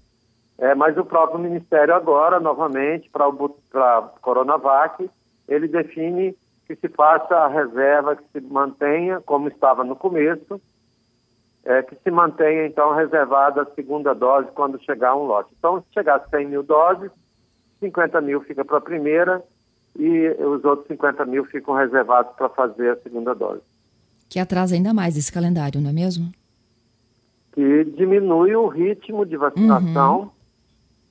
É, 0.59 0.75
mas 0.75 0.99
o 0.99 1.05
próprio 1.05 1.39
Ministério 1.39 1.95
agora, 1.95 2.41
novamente, 2.41 3.09
para 3.11 3.27
a 3.27 4.03
Coronavac, 4.21 5.09
ele 5.49 5.69
define 5.69 6.37
que 6.67 6.75
se 6.75 6.89
faça 6.89 7.35
a 7.35 7.49
reserva, 7.49 8.17
que 8.17 8.25
se 8.33 8.41
mantenha, 8.41 9.21
como 9.21 9.49
estava 9.49 9.85
no 9.85 9.95
começo, 9.95 10.61
é, 11.65 11.83
que 11.83 11.95
se 12.03 12.11
mantenha, 12.11 12.67
então, 12.67 12.93
reservada 12.93 13.63
a 13.63 13.75
segunda 13.75 14.13
dose 14.15 14.49
quando 14.53 14.83
chegar 14.83 15.15
um 15.15 15.25
lote. 15.25 15.55
Então, 15.57 15.81
se 15.81 15.95
chegar 15.95 16.17
a 16.17 16.29
100 16.29 16.49
mil 16.49 16.63
doses, 16.65 17.11
50 17.79 18.21
mil 18.21 18.41
fica 18.41 18.65
para 18.65 18.79
a 18.79 18.83
primeira 18.83 19.43
e 19.97 20.29
os 20.41 20.65
outros 20.65 20.89
50 20.89 21.25
mil 21.25 21.45
ficam 21.45 21.75
reservados 21.75 22.35
para 22.35 22.49
fazer 22.49 22.91
a 22.91 22.97
segunda 22.97 23.33
dose. 23.33 23.63
Que 24.29 24.41
atrasa 24.41 24.75
ainda 24.75 24.93
mais 24.93 25.17
esse 25.17 25.33
calendário, 25.33 25.81
não 25.81 25.91
é 25.91 25.93
mesmo? 25.93 26.33
Que 27.53 27.85
diminui 27.85 28.55
o 28.57 28.67
ritmo 28.67 29.25
de 29.25 29.37
vacinação. 29.37 30.21
Uhum 30.21 30.38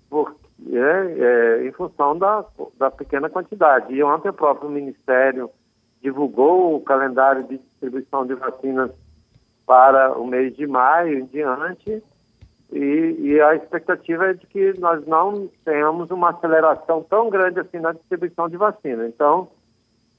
porque, 0.09 0.37
é, 0.71 1.59
é, 1.59 1.67
em 1.67 1.71
função 1.71 2.17
da, 2.17 2.45
da 2.77 2.89
pequena 2.89 3.29
quantidade. 3.29 3.93
E 3.93 4.03
ontem 4.03 4.29
o 4.29 4.33
próprio 4.33 4.69
Ministério 4.69 5.49
divulgou 6.01 6.75
o 6.75 6.81
calendário 6.81 7.43
de 7.43 7.57
distribuição 7.57 8.25
de 8.25 8.35
vacinas 8.35 8.91
para 9.65 10.17
o 10.17 10.25
mês 10.25 10.55
de 10.55 10.65
maio 10.65 11.19
em 11.19 11.25
diante, 11.25 12.01
e, 12.71 13.15
e, 13.19 13.41
a 13.41 13.55
expectativa 13.55 14.27
é 14.27 14.33
de 14.33 14.45
que 14.45 14.77
nós 14.77 15.05
não 15.05 15.49
tenhamos 15.63 16.11
uma 16.11 16.31
aceleração 16.31 17.01
tão 17.03 17.29
grande 17.29 17.61
assim 17.61 17.79
na 17.79 17.93
distribuição 17.93 18.49
de 18.49 18.57
vacina. 18.57 19.07
Então, 19.07 19.47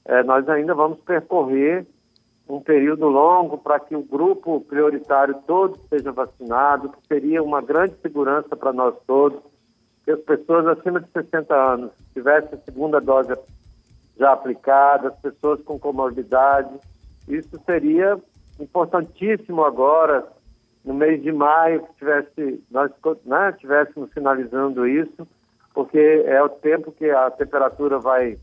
é, 0.05 0.23
nós 0.23 0.49
ainda 0.49 0.73
vamos 0.73 0.99
percorrer 1.01 1.85
um 2.47 2.59
período 2.59 3.07
longo 3.07 3.59
para 3.59 3.79
que 3.79 3.95
o 3.95 4.01
grupo 4.01 4.61
prioritário 4.61 5.35
todo 5.45 5.77
seja 5.89 6.11
vacinado, 6.11 6.89
que 6.89 7.07
seria 7.07 7.43
uma 7.43 7.61
grande 7.61 7.95
segurança 8.01 8.55
para 8.55 8.73
nós 8.73 8.95
todos 9.05 9.39
as 10.11 10.19
pessoas 10.21 10.65
acima 10.67 10.99
de 10.99 11.09
60 11.11 11.53
anos 11.53 11.91
tivessem 12.13 12.57
a 12.57 12.61
segunda 12.63 12.99
dose 12.99 13.33
já 14.17 14.33
aplicada, 14.33 15.09
as 15.09 15.19
pessoas 15.19 15.61
com 15.61 15.79
comorbidade. 15.79 16.73
Isso 17.27 17.59
seria 17.65 18.19
importantíssimo 18.59 19.63
agora, 19.63 20.27
no 20.83 20.93
mês 20.93 21.21
de 21.21 21.31
maio, 21.31 21.83
que 21.83 21.93
tivesse, 21.99 22.63
nós 22.69 22.91
né, 23.25 23.51
estivéssemos 23.51 24.11
finalizando 24.11 24.87
isso, 24.87 25.27
porque 25.73 26.23
é 26.25 26.41
o 26.41 26.49
tempo 26.49 26.91
que 26.91 27.09
a 27.09 27.29
temperatura 27.31 27.99
vai 27.99 28.37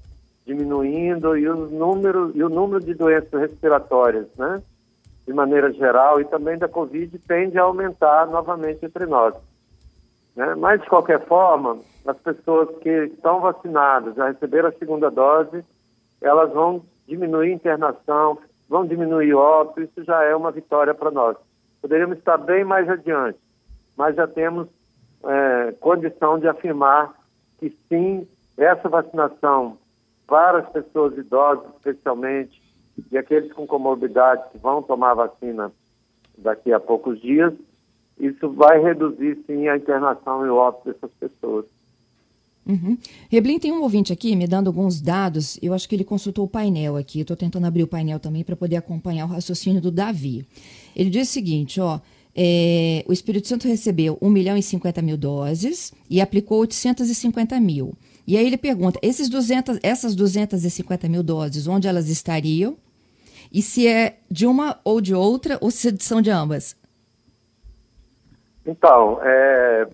diminuindo 0.46 1.37
e, 1.37 1.49
os 1.49 1.70
números, 1.70 2.35
e 2.35 2.42
o 2.42 2.49
número 2.49 2.82
de 2.82 2.94
doenças 2.94 3.40
respiratórias, 3.40 4.28
né, 4.38 4.62
de 5.26 5.32
maneira 5.32 5.73
geral, 5.73 6.20
e 6.20 6.25
também 6.25 6.56
da 6.56 6.68
Covid, 6.68 7.18
tende 7.26 7.58
a 7.58 7.62
aumentar 7.62 8.26
novamente 8.28 8.87
entre 8.87 9.06
nós. 9.06 9.35
Né? 10.37 10.55
Mas, 10.55 10.83
de 10.83 10.88
qualquer 10.88 11.25
forma, 11.26 11.78
as 12.07 12.16
pessoas 12.19 12.69
que 12.78 12.90
estão 13.07 13.40
vacinadas, 13.40 14.14
já 14.14 14.28
receberam 14.28 14.69
a 14.69 14.73
segunda 14.73 15.11
dose, 15.11 15.64
elas 16.21 16.52
vão 16.52 16.83
diminuir 17.09 17.52
internação, 17.52 18.38
vão 18.69 18.87
diminuir 18.87 19.33
óbito, 19.35 19.83
isso 19.83 20.05
já 20.05 20.23
é 20.23 20.37
uma 20.37 20.52
vitória 20.52 20.95
para 20.95 21.11
nós. 21.11 21.37
Poderíamos 21.81 22.19
estar 22.19 22.37
bem 22.37 22.64
mais 22.64 22.88
adiante, 22.88 23.38
mas 23.97 24.14
já 24.14 24.26
temos 24.26 24.69
é, 25.25 25.73
condição 25.81 26.38
de 26.38 26.49
afirmar 26.49 27.14
que 27.59 27.75
sim, 27.88 28.28
essa 28.57 28.88
vacinação 28.88 29.78
para 30.26 30.59
as 30.59 30.69
pessoas 30.71 31.16
idosas, 31.16 31.64
especialmente, 31.76 32.61
e 33.11 33.16
aqueles 33.16 33.52
com 33.52 33.66
comorbidade 33.66 34.43
que 34.50 34.59
vão 34.59 34.83
tomar 34.83 35.12
a 35.12 35.26
vacina 35.26 35.73
daqui 36.37 36.73
a 36.73 36.81
poucos 36.81 37.21
dias, 37.21 37.55
isso 38.18 38.50
vai 38.52 38.82
reduzir 38.82 39.38
sim 39.46 39.68
a 39.68 39.76
internação 39.76 40.44
e 40.46 40.49
o 40.49 40.56
óbito 40.56 40.92
dessas 40.92 41.11
pessoas. 41.18 41.66
Uhum. 42.66 42.99
Reblin, 43.30 43.61
tem 43.61 43.70
um 43.70 43.82
ouvinte 43.82 44.12
aqui 44.12 44.35
me 44.35 44.46
dando 44.46 44.66
alguns 44.66 45.00
dados. 45.00 45.56
Eu 45.62 45.73
acho 45.73 45.88
que 45.88 45.94
ele 45.94 46.02
consultou 46.02 46.46
o 46.46 46.49
painel 46.49 46.96
aqui. 46.96 47.20
Estou 47.20 47.37
tentando 47.37 47.66
abrir 47.66 47.85
o 47.85 47.87
painel 47.87 48.18
também 48.18 48.42
para 48.42 48.56
poder 48.56 48.76
acompanhar 48.76 49.26
o 49.26 49.28
raciocínio 49.28 49.80
do 49.80 49.90
Davi. 49.90 50.44
Ele 50.94 51.08
diz 51.08 51.28
o 51.28 51.32
seguinte: 51.32 51.80
ó, 51.80 52.00
é, 52.35 53.04
o 53.06 53.12
Espírito 53.12 53.46
Santo 53.46 53.68
recebeu 53.68 54.18
1 54.20 54.28
milhão 54.28 54.56
e 54.56 54.62
50 54.62 55.00
mil 55.00 55.16
doses 55.16 55.92
e 56.11 56.20
aplicou 56.20 56.58
850 56.58 57.61
mil. 57.61 57.94
E 58.26 58.37
aí 58.37 58.44
ele 58.44 58.56
pergunta: 58.56 58.99
esses 59.00 59.28
200, 59.28 59.78
essas 59.82 60.16
250 60.16 61.08
mil 61.08 61.23
doses, 61.23 61.68
onde 61.68 61.87
elas 61.87 62.08
estariam? 62.08 62.76
E 63.52 63.62
se 63.62 63.87
é 63.87 64.18
de 64.28 64.44
uma 64.44 64.80
ou 64.82 65.00
de 65.00 65.14
outra, 65.14 65.56
ou 65.61 65.70
se 65.70 65.94
são 66.00 66.20
de 66.20 66.30
ambas? 66.30 66.76
Então, 68.66 69.20
é, 69.23 69.88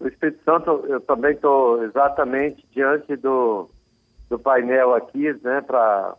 o 0.00 0.08
Espírito 0.08 0.42
Santo, 0.42 0.84
eu 0.88 1.00
também 1.02 1.32
estou 1.32 1.84
exatamente 1.84 2.66
diante 2.72 3.14
do, 3.16 3.68
do 4.30 4.38
painel 4.38 4.94
aqui, 4.94 5.32
né, 5.42 5.60
para 5.60 6.16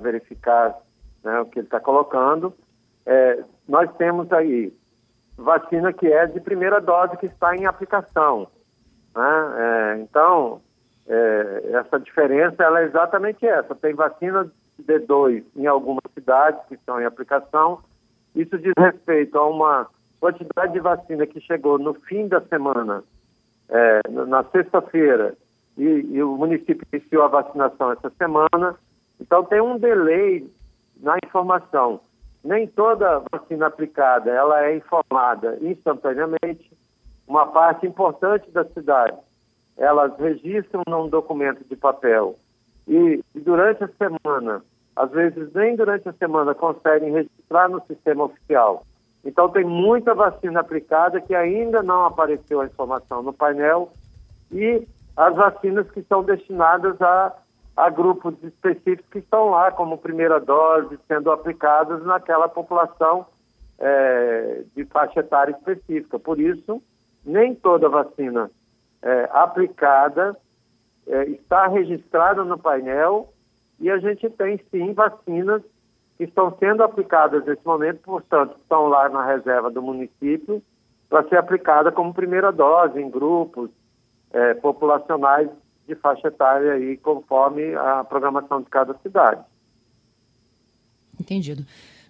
verificar 0.00 0.76
né, 1.24 1.40
o 1.40 1.46
que 1.46 1.58
ele 1.58 1.66
está 1.66 1.80
colocando. 1.80 2.54
É, 3.04 3.42
nós 3.68 3.90
temos 3.96 4.32
aí 4.32 4.72
vacina 5.36 5.92
que 5.92 6.06
é 6.06 6.26
de 6.26 6.40
primeira 6.40 6.80
dose 6.80 7.16
que 7.16 7.26
está 7.26 7.56
em 7.56 7.66
aplicação. 7.66 8.46
Né? 9.14 9.54
É, 9.58 10.00
então, 10.00 10.60
é, 11.08 11.70
essa 11.72 11.98
diferença 11.98 12.62
ela 12.62 12.80
é 12.80 12.84
exatamente 12.84 13.44
essa. 13.44 13.74
Tem 13.74 13.94
vacina 13.94 14.50
D2 14.80 15.44
em 15.56 15.66
algumas 15.66 16.04
cidades 16.14 16.60
que 16.68 16.74
estão 16.74 17.00
em 17.00 17.04
aplicação. 17.04 17.80
Isso 18.34 18.56
diz 18.58 18.72
respeito 18.78 19.36
a 19.36 19.48
uma 19.48 19.88
quantidade 20.20 20.72
de 20.72 20.80
vacina 20.80 21.26
que 21.26 21.40
chegou 21.40 21.78
no 21.78 21.94
fim 21.94 22.28
da 22.28 22.40
semana, 22.42 23.02
é, 23.68 24.00
na 24.26 24.44
sexta-feira, 24.44 25.34
e, 25.76 25.82
e, 25.82 26.22
o 26.22 26.36
município 26.36 26.86
iniciou 26.92 27.22
a 27.22 27.28
vacinação 27.28 27.92
essa 27.92 28.10
semana, 28.18 28.76
então 29.18 29.44
tem 29.44 29.60
um 29.60 29.78
delay 29.78 30.46
na 31.00 31.16
informação. 31.24 32.00
Nem 32.44 32.66
toda 32.66 33.22
vacina 33.32 33.66
aplicada 33.66 34.30
ela 34.30 34.64
é 34.64 34.76
informada 34.76 35.58
instantaneamente. 35.60 36.70
Uma 37.26 37.46
parte 37.46 37.86
importante 37.86 38.50
da 38.50 38.64
cidade, 38.64 39.16
elas 39.78 40.12
registram 40.18 40.82
num 40.86 41.08
documento 41.08 41.64
de 41.68 41.76
papel 41.76 42.34
e, 42.86 43.22
e 43.34 43.40
durante 43.40 43.84
a 43.84 43.88
semana, 43.88 44.62
às 44.96 45.10
vezes 45.12 45.52
nem 45.54 45.76
durante 45.76 46.08
a 46.08 46.12
semana 46.14 46.54
conseguem 46.54 47.12
registrar 47.12 47.68
no 47.68 47.80
sistema 47.86 48.24
oficial. 48.24 48.84
Então, 49.24 49.48
tem 49.48 49.64
muita 49.64 50.14
vacina 50.14 50.60
aplicada 50.60 51.20
que 51.20 51.34
ainda 51.34 51.82
não 51.82 52.06
apareceu 52.06 52.60
a 52.60 52.66
informação 52.66 53.22
no 53.22 53.32
painel 53.32 53.92
e 54.50 54.86
as 55.16 55.34
vacinas 55.34 55.90
que 55.90 56.02
são 56.02 56.22
destinadas 56.22 57.00
a, 57.02 57.36
a 57.76 57.90
grupos 57.90 58.34
específicos 58.42 59.10
que 59.10 59.18
estão 59.18 59.50
lá 59.50 59.70
como 59.70 59.98
primeira 59.98 60.40
dose, 60.40 60.98
sendo 61.06 61.30
aplicadas 61.30 62.02
naquela 62.04 62.48
população 62.48 63.26
é, 63.78 64.62
de 64.74 64.84
faixa 64.86 65.20
etária 65.20 65.52
específica. 65.52 66.18
Por 66.18 66.40
isso, 66.40 66.82
nem 67.24 67.54
toda 67.54 67.88
vacina 67.88 68.50
é, 69.02 69.28
aplicada 69.32 70.36
é, 71.06 71.24
está 71.24 71.66
registrada 71.66 72.44
no 72.44 72.58
painel 72.58 73.32
e 73.78 73.90
a 73.90 73.98
gente 73.98 74.28
tem 74.30 74.60
sim 74.70 74.92
vacinas 74.92 75.62
estão 76.24 76.56
sendo 76.58 76.82
aplicadas 76.82 77.44
nesse 77.44 77.64
momento, 77.64 78.00
portanto, 78.02 78.56
estão 78.56 78.86
lá 78.88 79.08
na 79.08 79.24
reserva 79.24 79.70
do 79.70 79.82
município 79.82 80.62
para 81.08 81.28
ser 81.28 81.36
aplicada 81.36 81.90
como 81.90 82.14
primeira 82.14 82.52
dose 82.52 83.00
em 83.00 83.10
grupos 83.10 83.70
é, 84.32 84.54
populacionais 84.54 85.48
de 85.86 85.94
faixa 85.96 86.28
etária 86.28 86.72
aí, 86.72 86.96
conforme 86.96 87.74
a 87.74 88.04
programação 88.04 88.62
de 88.62 88.70
cada 88.70 88.94
cidade. 89.02 89.42
Entendido. 91.18 91.64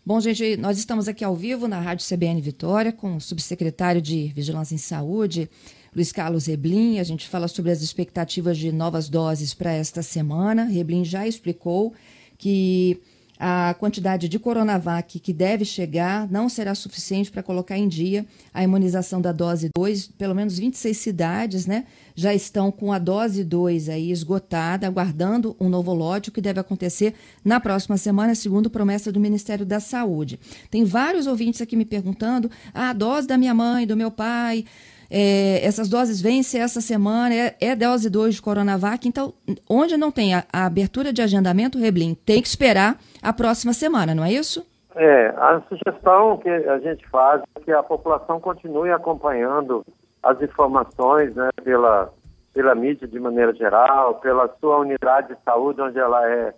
Bom, 0.04 0.20
gente, 0.20 0.56
nós 0.56 0.78
estamos 0.78 1.08
aqui 1.08 1.24
ao 1.24 1.34
vivo 1.34 1.68
na 1.68 1.80
Rádio 1.80 2.06
CBN 2.06 2.40
Vitória 2.40 2.92
com 2.92 3.16
o 3.16 3.20
subsecretário 3.20 4.00
de 4.00 4.28
Vigilância 4.34 4.74
em 4.74 4.78
Saúde, 4.78 5.48
Luiz 5.94 6.10
Carlos 6.10 6.46
Reblin. 6.46 6.98
A 6.98 7.04
gente 7.04 7.28
fala 7.28 7.48
sobre 7.48 7.70
as 7.70 7.82
expectativas 7.82 8.56
de 8.56 8.72
novas 8.72 9.08
doses 9.08 9.52
para 9.54 9.72
esta 9.72 10.02
semana. 10.02 10.64
Reblin 10.64 11.04
já 11.04 11.26
explicou 11.26 11.92
que 12.38 13.00
a 13.42 13.72
quantidade 13.72 14.28
de 14.28 14.38
Coronavac 14.38 15.18
que 15.18 15.32
deve 15.32 15.64
chegar 15.64 16.30
não 16.30 16.46
será 16.46 16.74
suficiente 16.74 17.30
para 17.30 17.42
colocar 17.42 17.78
em 17.78 17.88
dia 17.88 18.26
a 18.52 18.62
imunização 18.62 19.18
da 19.18 19.32
dose 19.32 19.70
2. 19.74 20.08
Pelo 20.08 20.34
menos 20.34 20.58
26 20.58 20.94
cidades 20.94 21.64
né, 21.64 21.86
já 22.14 22.34
estão 22.34 22.70
com 22.70 22.92
a 22.92 22.98
dose 22.98 23.42
2 23.42 23.88
aí 23.88 24.10
esgotada, 24.10 24.86
aguardando 24.86 25.56
um 25.58 25.70
novo 25.70 25.94
lote, 25.94 26.28
o 26.28 26.32
que 26.32 26.40
deve 26.42 26.60
acontecer 26.60 27.14
na 27.42 27.58
próxima 27.58 27.96
semana, 27.96 28.34
segundo 28.34 28.68
promessa 28.68 29.10
do 29.10 29.18
Ministério 29.18 29.64
da 29.64 29.80
Saúde. 29.80 30.38
Tem 30.70 30.84
vários 30.84 31.26
ouvintes 31.26 31.62
aqui 31.62 31.76
me 31.76 31.86
perguntando: 31.86 32.50
ah, 32.74 32.90
a 32.90 32.92
dose 32.92 33.26
da 33.26 33.38
minha 33.38 33.54
mãe, 33.54 33.86
do 33.86 33.96
meu 33.96 34.10
pai. 34.10 34.66
É, 35.10 35.66
essas 35.66 35.88
doses 35.88 36.22
vencem 36.22 36.60
essa 36.60 36.80
semana, 36.80 37.34
é, 37.34 37.56
é 37.60 37.74
dose 37.74 38.08
2 38.08 38.36
de 38.36 38.42
Coronavac, 38.42 39.08
então, 39.08 39.34
onde 39.68 39.96
não 39.96 40.12
tem 40.12 40.34
a, 40.34 40.44
a 40.52 40.66
abertura 40.66 41.12
de 41.12 41.20
agendamento, 41.20 41.78
Reblin, 41.78 42.14
tem 42.14 42.40
que 42.40 42.46
esperar 42.46 42.96
a 43.20 43.32
próxima 43.32 43.72
semana, 43.72 44.14
não 44.14 44.24
é 44.24 44.32
isso? 44.32 44.64
É, 44.94 45.28
a 45.36 45.60
sugestão 45.68 46.38
que 46.38 46.48
a 46.48 46.78
gente 46.78 47.06
faz 47.08 47.42
é 47.56 47.60
que 47.60 47.72
a 47.72 47.82
população 47.82 48.40
continue 48.40 48.90
acompanhando 48.90 49.84
as 50.22 50.40
informações 50.42 51.34
né, 51.34 51.48
pela, 51.62 52.12
pela 52.52 52.74
mídia 52.74 53.08
de 53.08 53.18
maneira 53.18 53.54
geral, 53.54 54.16
pela 54.16 54.48
sua 54.60 54.78
unidade 54.78 55.34
de 55.34 55.40
saúde 55.44 55.80
onde 55.80 55.98
ela 55.98 56.28
é, 56.28 56.54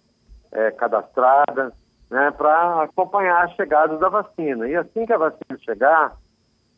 é 0.53 0.71
cadastrada, 0.73 1.73
né, 2.11 2.31
para 2.33 2.83
acompanhar 2.83 3.45
a 3.45 3.49
chegada 3.49 3.97
da 3.99 4.09
vacina. 4.09 4.69
E 4.69 4.77
assim 4.77 5.07
que 5.07 5.13
a 5.13 5.19
vacina 5.19 5.59
chegar, 5.65 6.17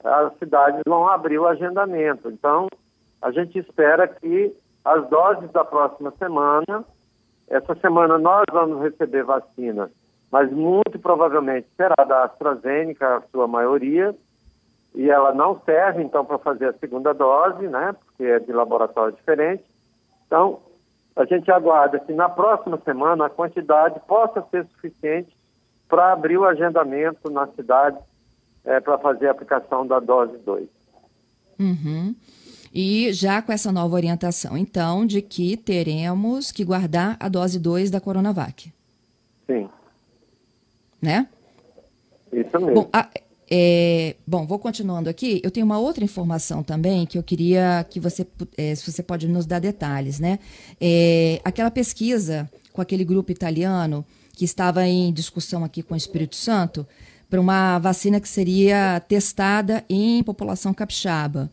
as 0.04 0.36
cidades 0.38 0.82
vão 0.86 1.08
abrir 1.08 1.38
o 1.38 1.46
agendamento. 1.46 2.28
Então, 2.28 2.68
a 3.22 3.30
gente 3.30 3.58
espera 3.58 4.06
que 4.06 4.54
as 4.84 5.08
doses 5.08 5.50
da 5.50 5.64
próxima 5.64 6.12
semana, 6.18 6.84
essa 7.48 7.74
semana 7.76 8.18
nós 8.18 8.44
vamos 8.52 8.82
receber 8.82 9.24
vacina, 9.24 9.90
mas 10.30 10.50
muito 10.52 10.98
provavelmente 10.98 11.66
será 11.76 12.04
da 12.04 12.24
AstraZeneca, 12.24 13.16
a 13.16 13.22
sua 13.32 13.46
maioria, 13.46 14.14
e 14.94 15.10
ela 15.10 15.32
não 15.32 15.60
serve, 15.64 16.02
então, 16.02 16.24
para 16.24 16.38
fazer 16.38 16.66
a 16.66 16.74
segunda 16.74 17.12
dose, 17.12 17.66
né, 17.66 17.94
porque 18.04 18.24
é 18.24 18.38
de 18.38 18.52
laboratório 18.52 19.16
diferente. 19.16 19.64
Então, 20.26 20.60
a 21.16 21.24
gente 21.24 21.50
aguarda 21.50 21.98
que 21.98 22.12
na 22.12 22.28
próxima 22.28 22.78
semana 22.84 23.26
a 23.26 23.30
quantidade 23.30 23.98
possa 24.06 24.42
ser 24.50 24.66
suficiente 24.66 25.34
para 25.88 26.12
abrir 26.12 26.36
o 26.36 26.44
agendamento 26.44 27.30
na 27.30 27.46
cidade 27.48 27.98
é, 28.64 28.80
para 28.80 28.98
fazer 28.98 29.28
a 29.28 29.30
aplicação 29.30 29.86
da 29.86 30.00
dose 30.00 30.38
2. 30.38 30.68
Uhum. 31.58 32.14
E 32.72 33.12
já 33.12 33.40
com 33.40 33.52
essa 33.52 33.70
nova 33.70 33.94
orientação, 33.94 34.58
então, 34.58 35.06
de 35.06 35.22
que 35.22 35.56
teremos 35.56 36.50
que 36.50 36.64
guardar 36.64 37.16
a 37.20 37.28
dose 37.28 37.58
2 37.58 37.90
da 37.90 38.00
Coronavac. 38.00 38.72
Sim. 39.46 39.68
Né? 41.00 41.28
Isso 42.32 42.58
mesmo. 42.58 42.74
Bom, 42.74 42.88
a, 42.92 43.08
é, 43.48 44.16
bom, 44.26 44.46
vou 44.46 44.58
continuando 44.58 45.08
aqui. 45.08 45.40
Eu 45.44 45.50
tenho 45.50 45.66
uma 45.66 45.78
outra 45.78 46.02
informação 46.02 46.62
também 46.62 47.06
que 47.06 47.16
eu 47.16 47.22
queria 47.22 47.86
que 47.88 48.00
você, 48.00 48.26
é, 48.56 48.74
se 48.74 48.90
você 48.90 49.02
pode 49.02 49.28
nos 49.28 49.46
dar 49.46 49.60
detalhes, 49.60 50.18
né? 50.18 50.38
É, 50.80 51.40
aquela 51.44 51.70
pesquisa 51.70 52.50
com 52.72 52.80
aquele 52.82 53.04
grupo 53.04 53.30
italiano 53.30 54.04
que 54.32 54.44
estava 54.44 54.84
em 54.86 55.12
discussão 55.12 55.62
aqui 55.62 55.82
com 55.82 55.94
o 55.94 55.96
Espírito 55.96 56.34
Santo, 56.34 56.84
para 57.28 57.40
uma 57.40 57.78
vacina 57.78 58.20
que 58.20 58.28
seria 58.28 59.00
testada 59.08 59.84
em 59.88 60.22
população 60.22 60.72
capixaba. 60.72 61.50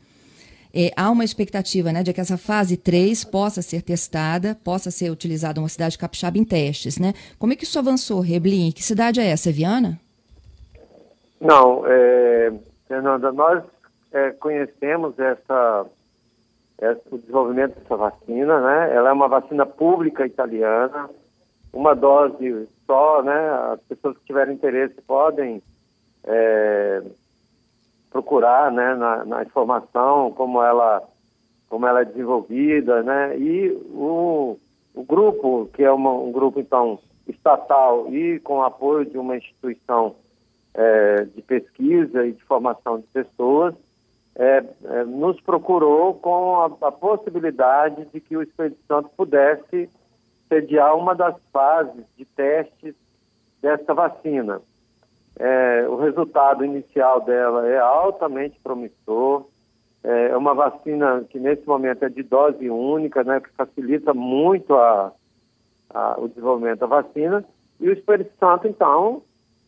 É, 0.74 0.92
há 0.96 1.12
uma 1.12 1.26
expectativa 1.26 1.92
né, 1.92 2.02
de 2.02 2.14
que 2.14 2.22
essa 2.22 2.38
fase 2.38 2.78
3 2.78 3.26
possa 3.26 3.62
ser 3.62 3.82
testada, 3.82 4.56
possa 4.64 4.90
ser 4.90 5.12
utilizada 5.12 5.60
uma 5.60 5.68
cidade 5.68 5.98
capixaba 5.98 6.38
em 6.38 6.46
testes. 6.46 6.98
Né? 6.98 7.14
Como 7.38 7.52
é 7.52 7.56
que 7.56 7.66
isso 7.66 7.78
avançou, 7.78 8.22
Reblin? 8.22 8.72
Que 8.72 8.82
cidade 8.82 9.20
é 9.20 9.28
essa, 9.28 9.52
Viana? 9.52 10.00
Não, 11.42 11.84
é, 11.86 12.54
Fernanda, 12.88 13.32
nós 13.32 13.64
é, 14.14 14.32
conhecemos 14.32 15.18
essa, 15.20 15.86
essa, 16.78 17.02
o 17.10 17.18
desenvolvimento 17.18 17.76
dessa 17.80 17.98
vacina, 17.98 18.62
né? 18.62 18.96
Ela 18.96 19.10
é 19.10 19.14
uma 19.14 19.28
vacina 19.28 19.66
pública 19.66 20.26
italiana, 20.26 21.10
uma 21.74 21.96
dose 21.96 22.68
só, 22.86 23.22
né? 23.22 23.50
As 23.74 23.82
pessoas 23.82 24.18
que 24.18 24.26
tiverem 24.26 24.56
interesse 24.56 24.96
podem 25.08 25.62
é, 26.24 27.04
procurar 28.10 28.72
né, 28.72 28.94
na, 28.96 29.26
na, 29.26 29.44
informação 29.44 30.32
como 30.32 30.62
ela, 30.62 31.02
como 31.70 31.88
ela 31.88 32.02
é 32.02 32.06
desenvolvida, 32.06 33.02
né? 33.04 33.38
E 33.38 33.72
o, 33.92 34.60
o 34.94 35.04
grupo, 35.04 35.70
que 35.74 35.84
é 35.84 35.92
uma, 35.92 36.12
um 36.12 36.32
grupo, 36.32 36.60
então, 36.60 37.00
estatal 37.28 38.14
e 38.14 38.40
com 38.40 38.62
apoio 38.62 39.06
de 39.06 39.18
uma 39.18 39.38
instituição 39.38 40.16
é, 40.74 41.24
de 41.24 41.42
pesquisa 41.42 42.26
e 42.26 42.34
de 42.34 42.44
formação 42.44 43.00
de 43.00 43.08
pessoas, 43.08 43.74
é, 44.36 44.64
é, 44.86 45.04
nos 45.04 45.40
procurou 45.42 46.14
com 46.16 46.60
a, 46.62 46.66
a, 46.88 46.92
possibilidade 46.92 48.06
de 48.14 48.20
que 48.20 48.36
o 48.38 48.42
Espírito 48.42 48.80
Santo 48.88 49.10
pudesse 49.16 49.90
sediar 50.52 50.98
uma 50.98 51.16
das 51.16 51.36
fases 51.54 52.04
de 52.18 52.26
testes 52.26 52.94
dessa 53.62 53.94
vacina. 53.94 54.62
É, 55.40 55.88
o 55.88 55.96
resultado 55.96 56.66
inicial 56.66 57.22
dela 57.22 57.66
é 57.68 57.80
altamente 57.80 58.60
promissor. 58.62 59.46
É, 60.04 60.30
é 60.30 60.38
uma 60.38 60.54
vacina 60.54 61.24
que 61.30 61.40
nesse 61.40 61.66
momento 61.66 62.04
é 62.04 62.10
de 62.10 62.22
dose 62.22 62.70
única, 62.70 63.24
né, 63.24 63.40
que 63.40 63.50
facilita 63.52 64.14
muito 64.14 64.76
a, 64.76 65.14
a, 65.90 66.20
o 66.20 66.28
desenvolvimento 66.28 66.80
da 66.80 66.88
vacina. 66.88 67.46
E 67.80 67.88
o 67.88 67.94
Espírito 67.94 68.32
Santo, 68.38 68.68
então, 68.68 69.22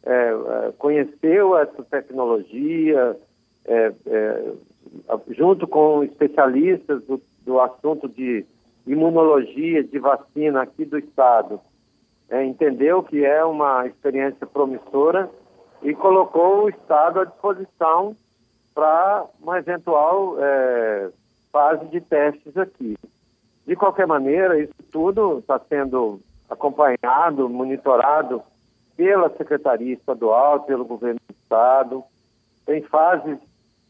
é, 0.06 0.12
é 0.12 0.72
conheceu 0.78 1.58
essa 1.58 1.82
tecnologia, 1.84 3.16
é, 3.66 3.94
é, 4.06 4.54
junto 5.30 5.66
com 5.66 6.04
especialistas 6.04 7.02
do, 7.06 7.22
do, 7.46 7.60
assunto 7.62 8.10
de 8.10 8.46
imunologia 8.86 9.84
de 9.84 10.00
vacina 10.00 10.62
aqui 10.62 10.86
do 10.86 10.98
Estado, 10.98 11.60
entendeu 12.46 13.04
que 13.04 13.24
é 13.24 13.44
uma 13.46 13.86
experiência 13.86 14.46
promissora 14.48 15.30
e 15.82 15.94
colocou 15.94 16.64
o 16.64 16.70
Estado 16.70 17.20
à 17.20 17.26
disposição 17.26 18.16
para 18.74 19.26
uma 19.40 19.60
eventual 19.60 20.36
é, 20.40 21.12
fase 21.52 21.86
de 21.88 22.02
testes 22.02 22.58
aqui. 22.58 22.98
De 23.66 23.76
qualquer 23.76 24.08
maneira, 24.08 24.60
isso 24.60 24.74
tudo 24.92 25.40
está 25.40 25.60
sendo 25.70 26.20
acompanhado, 26.50 27.48
monitorado 27.48 28.42
pela 28.96 29.30
Secretaria 29.38 29.94
Estadual, 29.94 30.64
pelo 30.64 30.86
Governo 30.86 31.20
do 31.28 31.36
Estado. 31.44 32.04
Tem 32.66 32.82
fases 32.84 33.38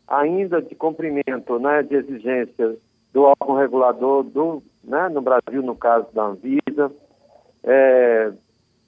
ainda 0.08 0.62
de 0.62 0.76
cumprimento 0.76 1.60
né, 1.60 1.84
de 1.84 1.96
exigências 1.96 2.78
do 3.14 3.24
órgão 3.24 3.56
regulador 3.56 4.24
do, 4.24 4.62
né, 4.84 5.10
no 5.10 5.22
Brasil, 5.22 5.62
no 5.62 5.76
caso 5.76 6.08
da 6.14 6.24
Anvisa. 6.24 6.92
É, 7.64 8.32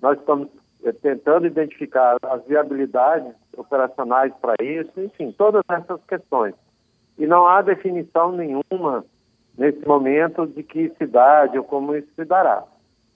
nós 0.02 0.20
estamos 0.20 0.50
é, 0.84 0.92
tentando 0.92 1.48
identificar 1.48 2.18
as 2.24 2.44
viabilidades 2.46 3.34
operacionais 3.56 4.34
para 4.42 4.56
isso, 4.64 4.92
enfim, 4.98 5.32
todas 5.32 5.64
essas 5.70 6.04
questões. 6.06 6.54
E 7.18 7.26
não 7.26 7.48
há 7.48 7.62
definição 7.62 8.32
nenhuma 8.32 9.06
nesse 9.58 9.88
momento 9.88 10.46
de 10.48 10.64
que 10.64 10.90
cidade 10.98 11.58
ou 11.58 11.64
como 11.64 11.96
isso 11.96 12.10
se 12.16 12.26
dará. 12.26 12.64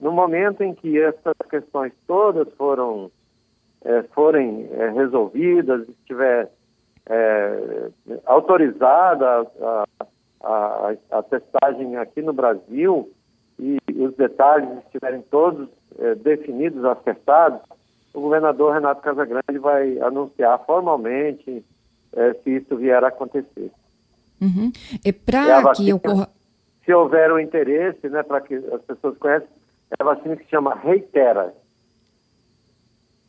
No 0.00 0.10
momento 0.10 0.62
em 0.62 0.74
que 0.74 0.98
essas 0.98 1.34
questões 1.50 1.92
todas 2.06 2.48
foram 2.54 3.10
é, 3.84 4.02
forem 4.14 4.68
é, 4.72 4.90
resolvidas, 4.90 5.88
estiver 5.88 6.50
é, 7.06 7.90
autorizada 8.26 9.46
a, 9.60 9.84
a, 10.42 10.94
a, 11.10 11.22
testagem 11.22 11.96
aqui 11.96 12.22
no 12.22 12.32
Brasil 12.32 13.10
e 13.58 13.78
os 13.94 14.14
detalhes 14.16 14.68
estiverem 14.84 15.22
todos 15.30 15.68
é, 15.98 16.14
definidos, 16.14 16.84
acertados, 16.84 17.60
o 18.14 18.20
governador 18.20 18.72
Renato 18.72 19.02
Casagrande 19.02 19.58
vai 19.58 19.98
anunciar 20.00 20.64
formalmente 20.64 21.64
é, 22.12 22.34
se 22.42 22.56
isso 22.56 22.76
vier 22.76 23.02
a 23.04 23.08
acontecer. 23.08 23.70
Uhum. 24.40 24.72
E 25.04 25.12
para 25.12 25.60
é 25.60 25.72
que 25.74 25.92
ocorra. 25.92 26.28
Se 26.84 26.92
houver 26.92 27.30
o 27.30 27.36
um 27.36 27.38
interesse, 27.38 28.08
né, 28.08 28.22
para 28.22 28.40
que 28.40 28.54
as 28.54 28.82
pessoas 28.82 29.16
conheçam, 29.18 29.48
é 29.90 30.02
a 30.02 30.04
vacina 30.04 30.36
que 30.36 30.44
se 30.44 30.50
chama 30.50 30.74
Reitera. 30.74 31.54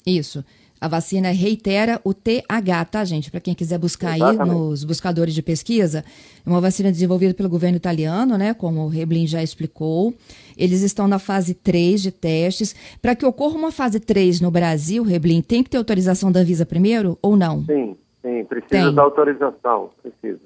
Isso. 0.06 0.44
A 0.82 0.88
vacina 0.88 1.30
reitera 1.30 2.02
o 2.04 2.12
TH, 2.12 2.86
tá, 2.86 3.06
gente? 3.06 3.30
Para 3.30 3.40
quem 3.40 3.54
quiser 3.54 3.78
buscar 3.78 4.16
Exatamente. 4.16 4.42
aí 4.42 4.58
nos 4.58 4.84
buscadores 4.84 5.36
de 5.36 5.44
pesquisa. 5.44 6.04
É 6.44 6.50
uma 6.50 6.60
vacina 6.60 6.92
desenvolvida 6.92 7.36
pelo 7.36 7.48
governo 7.48 7.78
italiano, 7.78 8.36
né? 8.36 8.56
Como 8.56 8.82
o 8.82 8.88
Reblin 8.88 9.28
já 9.28 9.44
explicou. 9.44 10.12
Eles 10.58 10.82
estão 10.82 11.08
na 11.08 11.20
fase 11.20 11.54
3 11.54 12.02
de 12.02 12.12
testes. 12.12 12.76
Para 13.00 13.16
que 13.16 13.24
ocorra 13.24 13.56
uma 13.56 13.72
fase 13.72 14.00
3 14.00 14.42
no 14.42 14.50
Brasil, 14.50 15.04
Reblin, 15.04 15.44
tem 15.44 15.62
que 15.62 15.70
ter 15.70 15.78
autorização 15.78 16.32
da 16.32 16.40
Anvisa 16.40 16.66
primeiro 16.66 17.16
ou 17.22 17.38
não? 17.38 17.64
Sim, 17.66 17.96
sim, 18.24 18.44
precisa 18.46 18.86
tem. 18.88 18.96
da 18.96 19.04
autorização, 19.04 19.92
precisa. 20.02 20.42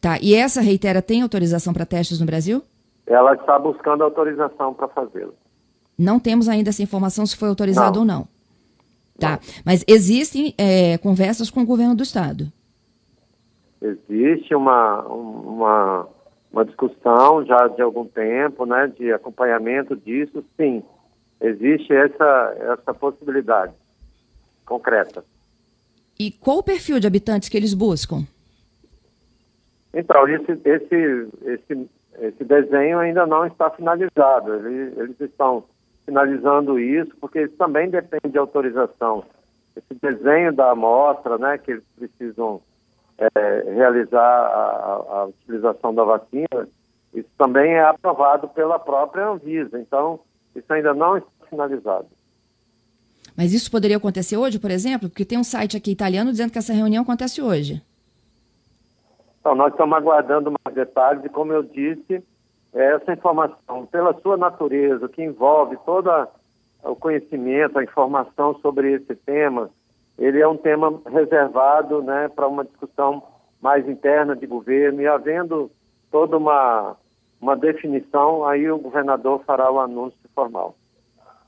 Tá, 0.00 0.18
e 0.22 0.34
essa 0.34 0.62
reitera 0.62 1.02
tem 1.02 1.20
autorização 1.20 1.74
para 1.74 1.84
testes 1.84 2.18
no 2.18 2.24
Brasil? 2.24 2.62
Ela 3.06 3.34
está 3.34 3.58
buscando 3.58 4.02
autorização 4.02 4.72
para 4.72 4.88
fazê-lo. 4.88 5.34
Não 5.98 6.18
temos 6.18 6.48
ainda 6.48 6.70
essa 6.70 6.82
informação 6.82 7.26
se 7.26 7.36
foi 7.36 7.50
autorizado 7.50 7.96
não. 7.96 8.00
ou 8.00 8.06
não. 8.06 8.37
Tá. 9.18 9.40
Mas 9.64 9.84
existem 9.88 10.54
é, 10.56 10.96
conversas 10.98 11.50
com 11.50 11.60
o 11.60 11.66
governo 11.66 11.94
do 11.94 12.02
Estado? 12.02 12.52
Existe 13.82 14.54
uma, 14.54 15.02
uma, 15.02 16.08
uma 16.52 16.64
discussão 16.64 17.44
já 17.44 17.68
de 17.68 17.82
algum 17.82 18.04
tempo, 18.04 18.64
né, 18.64 18.92
de 18.96 19.12
acompanhamento 19.12 19.96
disso, 19.96 20.44
sim. 20.56 20.82
Existe 21.40 21.92
essa, 21.92 22.56
essa 22.58 22.94
possibilidade 22.94 23.72
concreta. 24.64 25.24
E 26.18 26.30
qual 26.32 26.58
o 26.58 26.62
perfil 26.62 26.98
de 26.98 27.06
habitantes 27.06 27.48
que 27.48 27.56
eles 27.56 27.74
buscam? 27.74 28.24
Então, 29.94 30.28
esse, 30.28 30.52
esse, 30.64 31.28
esse, 31.44 31.88
esse 32.20 32.44
desenho 32.44 32.98
ainda 32.98 33.24
não 33.26 33.46
está 33.46 33.70
finalizado. 33.70 34.54
Eles, 34.54 34.98
eles 34.98 35.20
estão 35.20 35.64
finalizando 36.08 36.80
isso, 36.80 37.14
porque 37.20 37.42
isso 37.42 37.54
também 37.58 37.90
depende 37.90 38.32
de 38.32 38.38
autorização. 38.38 39.24
Esse 39.76 40.00
desenho 40.00 40.54
da 40.54 40.70
amostra, 40.70 41.36
né, 41.36 41.58
que 41.58 41.72
eles 41.72 41.84
precisam 41.94 42.62
é, 43.18 43.72
realizar 43.74 44.18
a, 44.18 45.04
a, 45.10 45.24
utilização 45.26 45.94
da 45.94 46.04
vacina, 46.04 46.66
isso 47.12 47.28
também 47.36 47.74
é 47.74 47.84
aprovado 47.84 48.48
pela 48.48 48.78
própria 48.78 49.28
Anvisa. 49.28 49.78
Então, 49.78 50.20
isso 50.56 50.72
ainda 50.72 50.94
não 50.94 51.18
está 51.18 51.28
finalizado. 51.50 52.06
Mas 53.36 53.52
isso 53.52 53.70
poderia 53.70 53.98
acontecer 53.98 54.38
hoje, 54.38 54.58
por 54.58 54.70
exemplo? 54.70 55.10
Porque 55.10 55.26
tem 55.26 55.38
um 55.38 55.44
site 55.44 55.76
aqui 55.76 55.90
italiano 55.92 56.30
dizendo 56.30 56.50
que 56.50 56.58
essa 56.58 56.72
reunião 56.72 57.02
acontece 57.02 57.42
hoje. 57.42 57.82
Então, 59.40 59.54
nós 59.54 59.72
estamos 59.72 59.96
aguardando 59.96 60.52
mais 60.64 60.74
detalhes 60.74 61.22
e, 61.22 61.28
como 61.28 61.52
eu 61.52 61.62
disse, 61.62 62.22
essa 62.78 63.12
informação, 63.12 63.86
pela 63.90 64.18
sua 64.20 64.36
natureza, 64.36 65.08
que 65.08 65.22
envolve 65.22 65.76
todo 65.84 66.10
o 66.84 66.94
conhecimento, 66.94 67.78
a 67.78 67.82
informação 67.82 68.54
sobre 68.60 68.92
esse 68.92 69.16
tema, 69.16 69.70
ele 70.16 70.40
é 70.40 70.46
um 70.46 70.56
tema 70.56 71.00
reservado 71.06 72.02
né, 72.02 72.28
para 72.28 72.46
uma 72.46 72.64
discussão 72.64 73.22
mais 73.60 73.88
interna 73.88 74.36
de 74.36 74.46
governo 74.46 75.02
e 75.02 75.06
havendo 75.08 75.70
toda 76.10 76.36
uma, 76.36 76.96
uma 77.40 77.56
definição, 77.56 78.44
aí 78.44 78.70
o 78.70 78.78
governador 78.78 79.42
fará 79.44 79.70
o 79.70 79.80
anúncio 79.80 80.18
formal. 80.32 80.76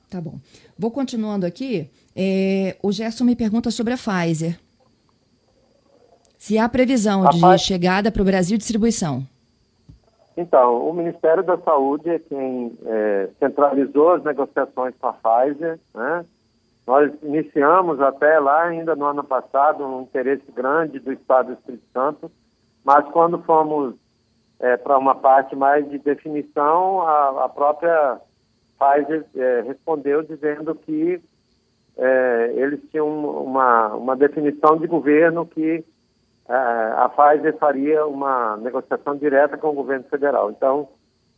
Tá 0.09 0.19
bom. 0.19 0.37
Vou 0.77 0.91
continuando 0.91 1.45
aqui. 1.45 1.89
É, 2.13 2.75
o 2.83 2.91
Gerson 2.91 3.23
me 3.23 3.35
pergunta 3.35 3.71
sobre 3.71 3.93
a 3.93 3.97
Pfizer. 3.97 4.59
Se 6.37 6.57
há 6.57 6.67
previsão 6.67 7.25
a 7.25 7.29
de 7.29 7.39
Pfizer... 7.39 7.59
chegada 7.59 8.11
para 8.11 8.21
o 8.21 8.25
Brasil 8.25 8.57
distribuição. 8.57 9.25
Então, 10.37 10.87
o 10.87 10.93
Ministério 10.93 11.43
da 11.43 11.57
Saúde 11.57 12.09
é 12.09 12.19
quem 12.19 12.77
é, 12.85 13.29
centralizou 13.39 14.11
as 14.11 14.23
negociações 14.23 14.95
com 14.99 15.07
a 15.07 15.13
Pfizer, 15.13 15.79
né? 15.93 16.25
Nós 16.87 17.11
iniciamos 17.21 18.01
até 18.01 18.39
lá, 18.39 18.63
ainda 18.63 18.95
no 18.95 19.05
ano 19.05 19.23
passado, 19.23 19.85
um 19.85 20.01
interesse 20.01 20.49
grande 20.51 20.99
do 20.99 21.11
Estado 21.11 21.47
do 21.47 21.53
Espírito 21.53 21.83
Santo, 21.93 22.31
mas 22.83 23.07
quando 23.09 23.41
fomos 23.43 23.95
é, 24.59 24.77
para 24.77 24.97
uma 24.97 25.15
parte 25.15 25.55
mais 25.55 25.87
de 25.89 25.99
definição, 25.99 27.01
a, 27.01 27.45
a 27.45 27.49
própria 27.49 28.19
Pfizer 28.79 29.25
é, 29.35 29.61
respondeu 29.61 30.23
dizendo 30.23 30.73
que 30.73 31.21
é, 31.97 32.53
eles 32.55 32.79
tinham 32.89 33.07
uma, 33.43 33.93
uma 33.93 34.15
definição 34.15 34.77
de 34.77 34.87
governo 34.87 35.45
que 35.45 35.83
a 36.53 37.09
Pfizer 37.09 37.57
faria 37.57 38.05
uma 38.05 38.57
negociação 38.57 39.15
direta 39.15 39.57
com 39.57 39.69
o 39.69 39.73
governo 39.73 40.03
federal. 40.05 40.51
Então, 40.51 40.89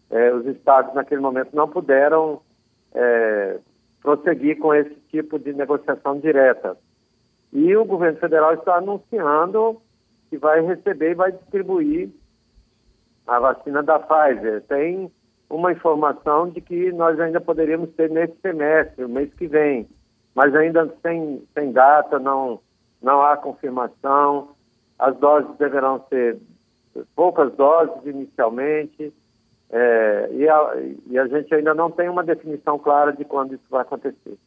é, 0.09 0.33
os 0.33 0.45
estados 0.47 0.93
naquele 0.93 1.21
momento 1.21 1.55
não 1.55 1.67
puderam 1.67 2.41
é, 2.93 3.59
prosseguir 4.01 4.57
com 4.59 4.73
esse 4.73 4.95
tipo 5.09 5.37
de 5.37 5.53
negociação 5.53 6.19
direta. 6.19 6.77
E 7.51 7.75
o 7.75 7.85
governo 7.85 8.17
federal 8.19 8.53
está 8.55 8.77
anunciando 8.77 9.79
que 10.29 10.37
vai 10.37 10.61
receber 10.61 11.11
e 11.11 11.15
vai 11.15 11.31
distribuir 11.31 12.09
a 13.27 13.39
vacina 13.39 13.83
da 13.83 13.99
Pfizer. 13.99 14.63
Tem 14.63 15.11
uma 15.49 15.71
informação 15.71 16.49
de 16.49 16.59
que 16.59 16.91
nós 16.91 17.19
ainda 17.19 17.39
poderíamos 17.39 17.91
ter 17.91 18.09
nesse 18.09 18.35
semestre, 18.41 19.05
o 19.05 19.09
mês 19.09 19.31
que 19.35 19.45
vem, 19.45 19.87
mas 20.33 20.55
ainda 20.55 20.91
sem, 21.03 21.43
sem 21.53 21.71
data, 21.71 22.17
não, 22.17 22.59
não 23.01 23.21
há 23.21 23.37
confirmação 23.37 24.49
as 24.99 25.15
doses 25.17 25.55
deverão 25.57 26.03
ser 26.09 26.37
poucas 27.15 27.53
doses 27.53 28.05
inicialmente, 28.05 29.13
é, 29.75 30.29
e, 30.33 30.47
a, 30.47 30.73
e, 31.09 31.17
a, 31.17 31.27
gente 31.27 31.53
ainda 31.53 31.73
não 31.73 31.89
tem 31.89 32.07
uma 32.07 32.23
definição 32.23 32.77
clara 32.77 33.11
de 33.11 33.25
quando 33.25 33.55
isso 33.55 33.63
vai 33.71 33.81
acontecer. 33.81 34.37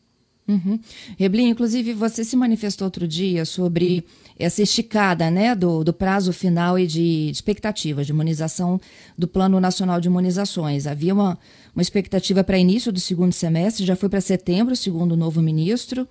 Uhum. 0.46 0.78
Reblin, 1.18 1.48
inclusive 1.48 1.92
você 1.92 2.22
se 2.22 2.36
manifestou 2.36 2.86
outro 2.86 3.08
dia 3.08 3.44
sobre 3.44 4.06
essa 4.38 4.62
esticada 4.62 5.28
né, 5.28 5.56
do, 5.56 5.82
do 5.82 5.92
prazo 5.92 6.32
final 6.32 6.78
e 6.78 6.86
de, 6.86 7.26
de 7.26 7.32
expectativas 7.32 8.06
de 8.06 8.12
imunização 8.12 8.80
do 9.18 9.26
Plano 9.26 9.58
Nacional 9.58 10.00
de 10.00 10.06
Imunizações. 10.06 10.86
Havia 10.86 11.12
uma, 11.12 11.36
uma 11.74 11.82
expectativa 11.82 12.44
para 12.44 12.56
início 12.56 12.92
do 12.92 13.00
segundo 13.00 13.32
semestre, 13.32 13.84
já 13.84 13.96
foi 13.96 14.08
para 14.08 14.20
setembro, 14.20 14.76
segundo 14.76 15.12
o 15.12 15.16
novo 15.16 15.42
ministro. 15.42 16.06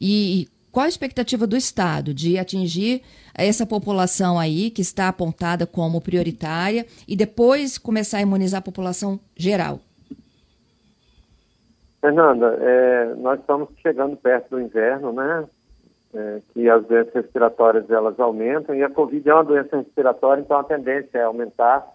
E 0.00 0.48
qual 0.74 0.86
a 0.86 0.88
expectativa 0.88 1.46
do 1.46 1.56
Estado 1.56 2.12
de 2.12 2.36
atingir 2.36 3.00
essa 3.32 3.64
população 3.64 4.40
aí 4.40 4.70
que 4.70 4.82
está 4.82 5.08
apontada 5.08 5.68
como 5.68 6.00
prioritária 6.00 6.84
e 7.06 7.14
depois 7.14 7.78
começar 7.78 8.18
a 8.18 8.22
imunizar 8.22 8.58
a 8.58 8.64
população 8.64 9.20
geral? 9.36 9.78
Fernanda, 12.00 12.58
é, 12.60 13.14
nós 13.14 13.38
estamos 13.38 13.68
chegando 13.80 14.16
perto 14.16 14.50
do 14.50 14.60
inverno, 14.60 15.12
né? 15.12 15.44
É, 16.12 16.40
que 16.52 16.68
as 16.68 16.84
doenças 16.84 17.14
respiratórias 17.14 17.88
elas 17.88 18.18
aumentam 18.18 18.74
e 18.74 18.82
a 18.82 18.90
Covid 18.90 19.28
é 19.28 19.34
uma 19.34 19.44
doença 19.44 19.76
respiratória, 19.76 20.42
então 20.42 20.58
a 20.58 20.64
tendência 20.64 21.18
é 21.18 21.22
aumentar. 21.22 21.86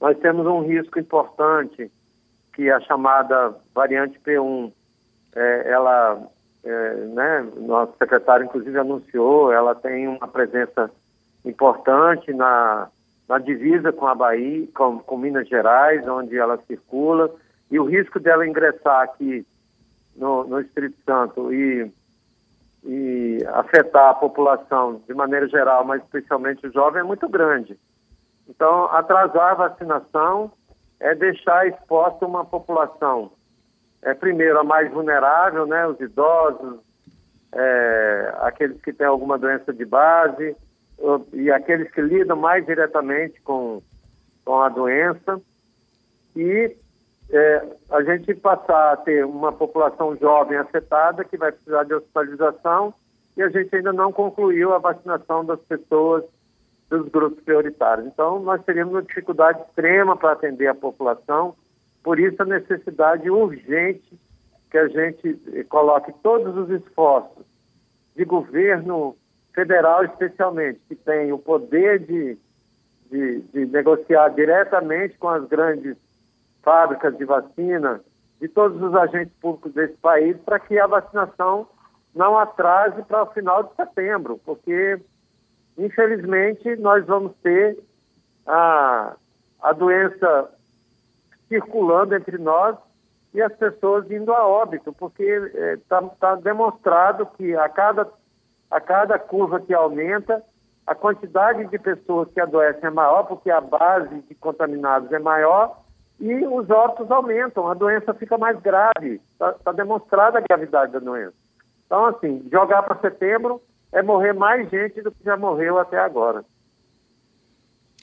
Nós 0.00 0.18
temos 0.18 0.46
um 0.46 0.62
risco 0.62 0.98
importante 0.98 1.90
que 2.54 2.70
a 2.70 2.80
chamada 2.80 3.54
variante 3.74 4.18
P1, 4.20 4.72
é, 5.34 5.70
ela 5.70 6.28
é, 6.64 6.94
né, 6.94 7.48
nosso 7.56 7.96
secretário 7.98 8.46
inclusive 8.46 8.78
anunciou, 8.78 9.52
ela 9.52 9.74
tem 9.74 10.06
uma 10.06 10.28
presença 10.28 10.90
importante 11.44 12.32
na, 12.32 12.88
na 13.28 13.38
divisa 13.38 13.92
com 13.92 14.06
a 14.06 14.14
Bahia, 14.14 14.68
com, 14.74 14.98
com 15.00 15.16
Minas 15.16 15.48
Gerais, 15.48 16.06
onde 16.06 16.36
ela 16.36 16.58
circula, 16.66 17.30
e 17.70 17.80
o 17.80 17.84
risco 17.84 18.20
dela 18.20 18.46
ingressar 18.46 19.02
aqui 19.02 19.44
no, 20.14 20.44
no 20.44 20.60
Espírito 20.60 20.96
Santo 21.04 21.52
e, 21.52 21.90
e 22.84 23.38
afetar 23.48 24.10
a 24.10 24.14
população 24.14 25.00
de 25.06 25.14
maneira 25.14 25.48
geral, 25.48 25.84
mas 25.84 26.02
especialmente 26.02 26.66
o 26.66 26.72
jovem, 26.72 27.00
é 27.00 27.04
muito 27.04 27.28
grande. 27.28 27.78
Então, 28.48 28.84
atrasar 28.86 29.52
a 29.52 29.68
vacinação 29.68 30.52
é 31.00 31.14
deixar 31.14 31.66
exposta 31.66 32.26
uma 32.26 32.44
população 32.44 33.32
é, 34.02 34.14
primeiro, 34.14 34.58
a 34.58 34.64
mais 34.64 34.90
vulnerável, 34.90 35.66
né, 35.66 35.86
os 35.86 36.00
idosos, 36.00 36.80
é, 37.52 38.34
aqueles 38.40 38.80
que 38.80 38.92
têm 38.92 39.06
alguma 39.06 39.38
doença 39.38 39.72
de 39.72 39.84
base 39.84 40.56
e 41.32 41.50
aqueles 41.50 41.90
que 41.90 42.00
lidam 42.00 42.36
mais 42.36 42.64
diretamente 42.64 43.40
com, 43.42 43.82
com 44.44 44.60
a 44.60 44.68
doença. 44.68 45.40
E 46.34 46.76
é, 47.30 47.66
a 47.90 48.02
gente 48.02 48.34
passar 48.34 48.92
a 48.92 48.96
ter 48.96 49.24
uma 49.24 49.52
população 49.52 50.16
jovem 50.16 50.58
afetada 50.58 51.24
que 51.24 51.36
vai 51.36 51.52
precisar 51.52 51.84
de 51.84 51.94
hospitalização 51.94 52.94
e 53.36 53.42
a 53.42 53.48
gente 53.48 53.74
ainda 53.74 53.92
não 53.92 54.12
concluiu 54.12 54.74
a 54.74 54.78
vacinação 54.78 55.44
das 55.44 55.60
pessoas 55.60 56.24
dos 56.90 57.08
grupos 57.08 57.42
prioritários. 57.42 58.06
Então, 58.06 58.40
nós 58.40 58.62
teríamos 58.64 58.92
uma 58.92 59.02
dificuldade 59.02 59.60
extrema 59.62 60.16
para 60.16 60.32
atender 60.32 60.66
a 60.66 60.74
população 60.74 61.54
por 62.02 62.18
isso, 62.18 62.42
a 62.42 62.46
necessidade 62.46 63.30
urgente 63.30 64.18
que 64.70 64.78
a 64.78 64.88
gente 64.88 65.38
coloque 65.68 66.12
todos 66.22 66.56
os 66.56 66.70
esforços 66.70 67.44
de 68.16 68.24
governo 68.24 69.16
federal, 69.54 70.04
especialmente, 70.04 70.80
que 70.88 70.96
tem 70.96 71.30
o 71.32 71.38
poder 71.38 72.00
de, 72.00 72.38
de, 73.10 73.40
de 73.40 73.66
negociar 73.66 74.30
diretamente 74.30 75.16
com 75.18 75.28
as 75.28 75.46
grandes 75.46 75.96
fábricas 76.62 77.16
de 77.16 77.24
vacina, 77.24 78.00
de 78.40 78.48
todos 78.48 78.80
os 78.82 78.94
agentes 78.94 79.34
públicos 79.40 79.72
desse 79.74 79.96
país, 79.98 80.36
para 80.38 80.58
que 80.58 80.78
a 80.78 80.86
vacinação 80.86 81.68
não 82.14 82.38
atrase 82.38 83.02
para 83.02 83.22
o 83.22 83.32
final 83.32 83.62
de 83.64 83.74
setembro, 83.76 84.40
porque, 84.44 85.00
infelizmente, 85.78 86.76
nós 86.76 87.04
vamos 87.06 87.32
ter 87.42 87.78
a, 88.46 89.16
a 89.60 89.72
doença 89.72 90.50
circulando 91.52 92.14
entre 92.14 92.38
nós 92.38 92.74
e 93.34 93.42
as 93.42 93.52
pessoas 93.54 94.10
indo 94.10 94.32
a 94.32 94.46
óbito, 94.46 94.90
porque 94.94 95.22
está 95.22 95.98
é, 95.98 96.10
tá 96.18 96.34
demonstrado 96.36 97.26
que 97.36 97.54
a 97.54 97.68
cada, 97.68 98.08
a 98.70 98.80
cada 98.80 99.18
curva 99.18 99.60
que 99.60 99.74
aumenta, 99.74 100.42
a 100.86 100.94
quantidade 100.94 101.66
de 101.66 101.78
pessoas 101.78 102.28
que 102.32 102.40
adoecem 102.40 102.84
é 102.84 102.90
maior, 102.90 103.24
porque 103.24 103.50
a 103.50 103.60
base 103.60 104.20
de 104.22 104.34
contaminados 104.34 105.12
é 105.12 105.18
maior 105.18 105.78
e 106.18 106.34
os 106.46 106.70
óbitos 106.70 107.10
aumentam, 107.10 107.68
a 107.68 107.74
doença 107.74 108.14
fica 108.14 108.38
mais 108.38 108.58
grave, 108.60 109.20
está 109.32 109.52
tá 109.52 109.72
demonstrada 109.72 110.38
a 110.38 110.42
gravidade 110.42 110.92
da 110.92 110.98
doença. 110.98 111.34
Então, 111.86 112.06
assim, 112.06 112.48
jogar 112.50 112.82
para 112.82 113.00
setembro 113.00 113.60
é 113.92 114.02
morrer 114.02 114.32
mais 114.32 114.68
gente 114.70 115.02
do 115.02 115.12
que 115.12 115.22
já 115.22 115.36
morreu 115.36 115.78
até 115.78 115.98
agora. 115.98 116.44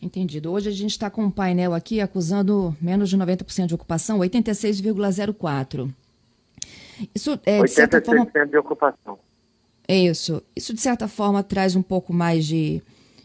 Entendido. 0.02 0.52
Hoje 0.52 0.70
a 0.70 0.72
gente 0.72 0.92
está 0.92 1.10
com 1.10 1.26
um 1.26 1.32
painel 1.32 1.74
aqui 1.74 2.00
acusando 2.00 2.76
menos 2.82 3.10
de 3.10 3.18
90% 3.18 3.68
de 3.68 3.76
ocupação, 3.76 4.20
86,04%. 4.20 5.94
Isso 7.14 7.40
é, 7.46 7.62
de 7.62 7.72
certa 7.72 8.02
forma. 8.02 8.26
de 8.26 8.58
ocupação. 8.58 9.20
É 9.88 9.98
isso. 9.98 10.42
Isso, 10.56 10.74
de 10.74 10.82
certa 10.82 11.08
forma, 11.08 11.42
traz 11.44 11.76
um 11.76 11.82
pouco 11.82 12.14
mais 12.14 12.46
de, 12.46 12.82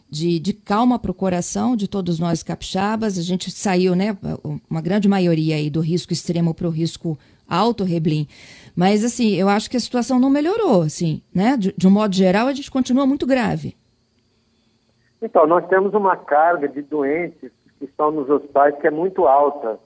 de, 0.09 0.39
de 0.39 0.53
calma 0.53 0.99
para 0.99 1.11
o 1.11 1.15
coração 1.15 1.77
de 1.77 1.87
todos 1.87 2.19
nós 2.19 2.43
capixabas. 2.43 3.19
A 3.19 3.23
gente 3.23 3.51
saiu, 3.51 3.95
né, 3.95 4.17
uma 4.69 4.81
grande 4.81 5.09
maioria 5.09 5.57
aí 5.57 5.69
do 5.69 5.81
risco 5.81 6.13
extremo 6.13 6.55
para 6.55 6.67
o 6.67 6.71
risco 6.71 7.19
alto, 7.49 7.85
Reblin. 7.85 8.27
Mas, 8.75 9.05
assim, 9.05 9.35
eu 9.35 9.49
acho 9.49 9.69
que 9.71 9.77
a 9.77 9.81
situação 9.81 10.19
não 10.19 10.31
melhorou, 10.31 10.83
assim, 10.83 11.23
né? 11.33 11.57
De, 11.57 11.75
de 11.77 11.87
um 11.87 11.91
modo 11.91 12.15
geral, 12.15 12.49
a 12.49 12.55
gente 12.55 12.71
continua 12.71 13.07
muito 13.07 13.27
grave. 13.27 13.77
Então, 15.22 15.46
nós 15.46 15.66
temos 15.68 15.94
uma 15.94 16.16
carga 16.16 16.68
de 16.68 16.83
doentes 16.83 17.50
que 17.79 17.85
estão 17.85 18.11
nos 18.11 18.29
hospitais 18.29 18.77
que 18.79 18.87
é 18.87 18.90
muito 18.90 19.27
alta. 19.27 19.79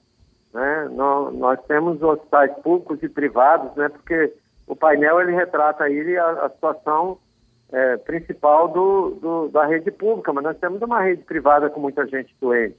Né? 0.53 0.89
Nós, 0.91 1.33
nós 1.35 1.59
temos 1.67 2.01
hospitais 2.01 2.51
públicos 2.63 3.01
e 3.03 3.09
privados, 3.09 3.75
né? 3.75 3.89
porque 3.89 4.33
o 4.67 4.75
painel 4.75 5.21
ele 5.21 5.33
retrata 5.33 5.83
aí 5.83 6.17
a, 6.17 6.45
a 6.45 6.49
situação 6.49 7.17
é, 7.71 7.97
principal 7.97 8.67
do, 8.67 9.11
do, 9.21 9.49
da 9.49 9.65
rede 9.65 9.91
pública, 9.91 10.33
mas 10.33 10.43
nós 10.43 10.57
temos 10.57 10.81
uma 10.81 11.01
rede 11.01 11.23
privada 11.23 11.69
com 11.69 11.79
muita 11.79 12.05
gente 12.07 12.35
doente. 12.41 12.77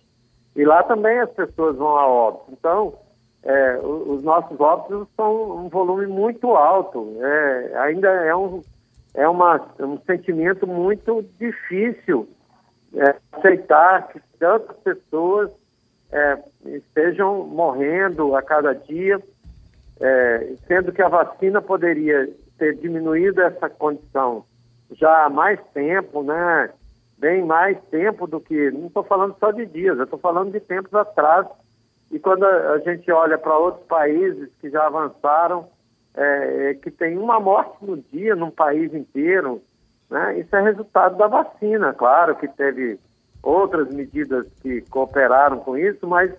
E 0.56 0.64
lá 0.64 0.82
também 0.82 1.18
as 1.20 1.30
pessoas 1.30 1.76
vão 1.76 1.96
a 1.96 2.06
óbito. 2.06 2.46
Então, 2.50 2.94
é, 3.42 3.78
os 3.78 4.22
nossos 4.22 4.58
óbitos 4.60 5.08
são 5.16 5.64
um 5.64 5.68
volume 5.68 6.06
muito 6.06 6.48
alto. 6.56 7.16
É, 7.20 7.78
ainda 7.78 8.08
é 8.08 8.34
um, 8.34 8.60
é 9.14 9.28
uma, 9.28 9.60
um 9.78 9.98
sentimento 10.00 10.66
muito 10.66 11.24
difícil 11.38 12.28
é, 12.94 13.14
aceitar 13.33 14.09
que 14.09 14.20
tantas 14.38 14.76
pessoas 14.79 15.50
é, 16.12 16.38
estejam 16.66 17.46
morrendo 17.46 18.35
a 18.35 18.42
cada 18.42 18.74
dia, 18.74 19.20
é, 20.00 20.55
sendo 20.66 20.92
que 20.92 21.03
a 21.03 21.09
vacina 21.09 21.61
poderia 21.62 22.29
ter 22.59 22.76
diminuído 22.76 23.40
essa 23.42 23.68
condição 23.68 24.44
já 24.92 25.26
há 25.26 25.31
mais 25.31 25.61
tempo, 25.72 26.22
né? 26.22 26.70
Bem 27.18 27.44
mais 27.44 27.79
tempo 27.90 28.26
do 28.26 28.40
que. 28.40 28.70
Não 28.70 28.87
estou 28.87 29.05
falando 29.05 29.37
só 29.38 29.50
de 29.50 29.66
dias, 29.66 29.98
eu 29.98 30.05
estou 30.05 30.18
falando 30.18 30.53
de 30.53 30.61
tempos 30.61 30.92
atrás. 30.94 31.46
E 32.11 32.18
quando 32.18 32.44
a, 32.44 32.72
a 32.72 32.79
gente 32.79 33.11
olha 33.12 33.38
para 33.38 33.57
outros 33.57 33.87
países 33.87 34.50
que 34.61 34.70
já 34.70 34.87
avançaram, 34.87 35.68
é, 36.14 36.74
que 36.83 36.90
tem 36.90 37.16
uma 37.16 37.38
morte 37.38 37.76
no 37.85 37.98
dia 37.98 38.35
num 38.35 38.50
país 38.50 38.92
inteiro, 38.92 39.62
né? 40.11 40.38
Isso 40.38 40.55
é 40.55 40.61
resultado 40.61 41.16
da 41.16 41.29
vacina, 41.29 41.92
claro 41.94 42.35
que 42.37 42.49
teve 42.49 42.99
outras 43.42 43.88
medidas 43.94 44.46
que 44.61 44.83
cooperaram 44.90 45.61
com 45.61 45.77
isso, 45.77 46.07
mas 46.07 46.31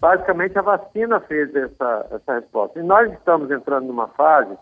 basicamente 0.00 0.58
a 0.58 0.62
vacina 0.62 1.18
fez 1.20 1.54
essa, 1.54 2.06
essa 2.10 2.34
resposta. 2.34 2.78
E 2.78 2.82
nós 2.82 3.10
estamos 3.12 3.50
entrando 3.50 3.86
numa 3.86 4.08
fase 4.08 4.56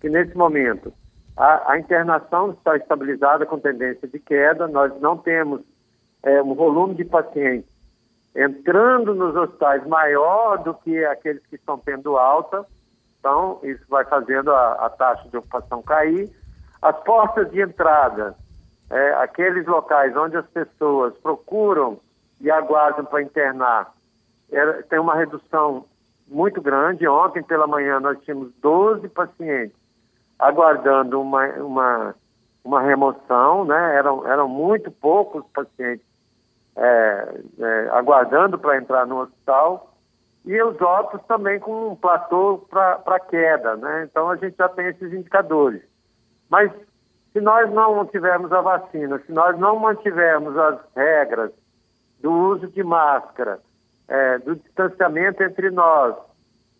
que, 0.00 0.08
nesse 0.08 0.36
momento, 0.36 0.92
a, 1.36 1.72
a 1.72 1.78
internação 1.78 2.52
está 2.52 2.76
estabilizada 2.76 3.44
com 3.44 3.58
tendência 3.58 4.06
de 4.06 4.18
queda, 4.18 4.68
nós 4.68 4.92
não 5.00 5.16
temos 5.16 5.60
é, 6.22 6.40
um 6.40 6.54
volume 6.54 6.94
de 6.94 7.04
pacientes 7.04 7.74
entrando 8.34 9.14
nos 9.14 9.36
hospitais 9.36 9.86
maior 9.86 10.58
do 10.58 10.74
que 10.74 11.04
aqueles 11.04 11.44
que 11.46 11.54
estão 11.54 11.78
tendo 11.78 12.16
alta, 12.16 12.66
então 13.20 13.60
isso 13.62 13.84
vai 13.88 14.04
fazendo 14.04 14.50
a, 14.50 14.72
a 14.86 14.90
taxa 14.90 15.28
de 15.28 15.36
ocupação 15.36 15.82
cair 15.82 16.28
as 16.84 17.02
portas 17.02 17.50
de 17.50 17.62
entrada, 17.62 18.36
é, 18.90 19.14
aqueles 19.14 19.66
locais 19.66 20.14
onde 20.14 20.36
as 20.36 20.46
pessoas 20.48 21.16
procuram 21.22 21.98
e 22.42 22.50
aguardam 22.50 23.06
para 23.06 23.22
internar, 23.22 23.90
é, 24.52 24.82
tem 24.82 24.98
uma 24.98 25.14
redução 25.14 25.86
muito 26.28 26.60
grande. 26.60 27.08
Ontem 27.08 27.42
pela 27.42 27.66
manhã 27.66 27.98
nós 28.00 28.20
tínhamos 28.22 28.52
12 28.60 29.08
pacientes 29.08 29.74
aguardando 30.38 31.22
uma, 31.22 31.46
uma, 31.54 32.14
uma 32.62 32.82
remoção, 32.82 33.64
né? 33.64 33.96
eram, 33.96 34.28
eram 34.28 34.46
muito 34.46 34.90
poucos 34.90 35.42
pacientes 35.54 36.04
é, 36.76 37.40
é, 37.60 37.88
aguardando 37.92 38.58
para 38.58 38.76
entrar 38.76 39.06
no 39.06 39.20
hospital 39.20 39.94
e 40.44 40.62
os 40.62 40.78
óbitos 40.82 41.26
também 41.26 41.58
com 41.58 41.92
um 41.92 41.96
platô 41.96 42.66
para 42.68 43.20
queda, 43.20 43.74
né? 43.76 44.06
Então 44.10 44.28
a 44.28 44.36
gente 44.36 44.54
já 44.58 44.68
tem 44.68 44.88
esses 44.88 45.10
indicadores. 45.10 45.93
Mas 46.54 46.70
se 47.32 47.40
nós 47.40 47.68
não 47.72 47.96
mantivermos 47.96 48.52
a 48.52 48.60
vacina, 48.60 49.18
se 49.26 49.32
nós 49.32 49.58
não 49.58 49.76
mantivermos 49.76 50.56
as 50.56 50.78
regras 50.94 51.50
do 52.20 52.30
uso 52.30 52.68
de 52.68 52.80
máscara, 52.84 53.58
é, 54.06 54.38
do 54.38 54.54
distanciamento 54.54 55.42
entre 55.42 55.68
nós, 55.72 56.14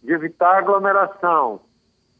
de 0.00 0.12
evitar 0.12 0.58
aglomeração, 0.58 1.60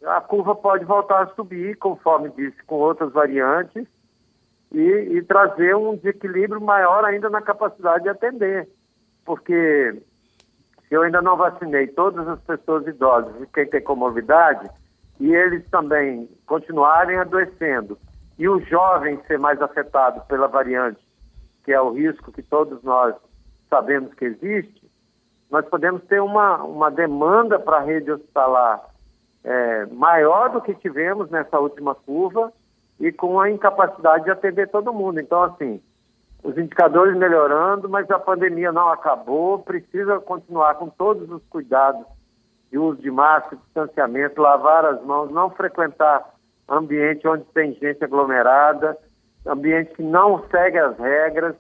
a 0.05 0.21
curva 0.21 0.57
pode 0.57 0.85
voltar 0.85 1.23
a 1.23 1.35
subir, 1.37 1.77
conforme 1.77 2.29
disse, 2.31 2.61
com 2.65 2.75
outras 2.75 3.13
variantes, 3.13 3.87
e, 4.73 4.81
e 4.81 5.23
trazer 5.23 5.77
um 5.77 5.95
desequilíbrio 5.95 6.61
maior 6.61 7.05
ainda 7.05 7.31
na 7.31 7.41
capacidade 7.41 8.03
de 8.03 8.09
atender. 8.11 8.69
Porque 9.25 10.03
se 10.89 10.93
eu 10.93 11.03
ainda 11.03 11.23
não 11.23 11.37
vacinei 11.37 11.87
todas 11.87 12.27
as 12.27 12.41
pessoas 12.41 12.85
idosas 12.89 13.41
e 13.41 13.47
quem 13.47 13.65
tem 13.65 13.81
comorbidade, 13.81 14.69
e 15.21 15.35
eles 15.35 15.65
também 15.71 16.29
continuarem 16.47 17.19
adoecendo 17.19 17.99
e 18.39 18.49
o 18.49 18.61
jovem 18.61 19.21
ser 19.27 19.39
mais 19.39 19.61
afetado 19.63 20.21
pela 20.27 20.49
variante, 20.49 21.01
que 21.65 21.73
é 21.73 21.81
o 21.81 21.93
risco 21.93 22.33
que 22.33 22.43
todos 22.43 22.83
nós 22.83 23.15
sabemos 23.71 24.13
que 24.15 24.25
existe, 24.25 24.83
nós 25.51 25.65
podemos 25.67 26.03
ter 26.05 26.21
uma, 26.21 26.63
uma 26.63 26.91
demanda 26.91 27.59
para 27.59 27.77
a 27.77 27.83
rede 27.83 28.11
hospitalar 28.11 28.83
é, 29.45 29.87
maior 29.87 30.51
do 30.51 30.61
que 30.61 30.75
tivemos 30.75 31.31
nessa 31.31 31.59
última 31.61 31.95
curva 31.95 32.53
e 32.99 33.13
com 33.13 33.39
a 33.39 33.51
incapacidade 33.51 34.25
de 34.25 34.31
atender 34.31 34.69
todo 34.69 34.93
mundo. 34.93 35.21
Então, 35.21 35.43
assim, 35.43 35.81
os 36.43 36.57
indicadores 36.57 37.17
melhorando, 37.17 37.89
mas 37.89 38.11
a 38.11 38.19
pandemia 38.19 38.73
não 38.73 38.89
acabou, 38.89 39.59
precisa 39.61 40.19
continuar 40.21 40.75
com 40.75 40.89
todos 40.89 41.31
os 41.31 41.43
cuidados 41.49 42.05
de 42.75 42.79
uso 42.79 43.01
de 43.01 43.09
máscara, 43.09 43.57
distanciamento, 43.67 44.43
lavar 44.43 44.85
as 44.85 45.01
mãos, 45.05 45.31
não 45.31 45.49
frequentar 45.49 46.35
ambiente 46.69 47.25
onde 47.29 47.45
tem 47.55 47.73
gente 47.75 48.03
aglomerada, 48.03 48.99
ambiente 49.47 49.95
que 49.95 50.03
não 50.03 50.45
segue 50.51 50.77
as 50.77 50.99
regras. 50.99 51.55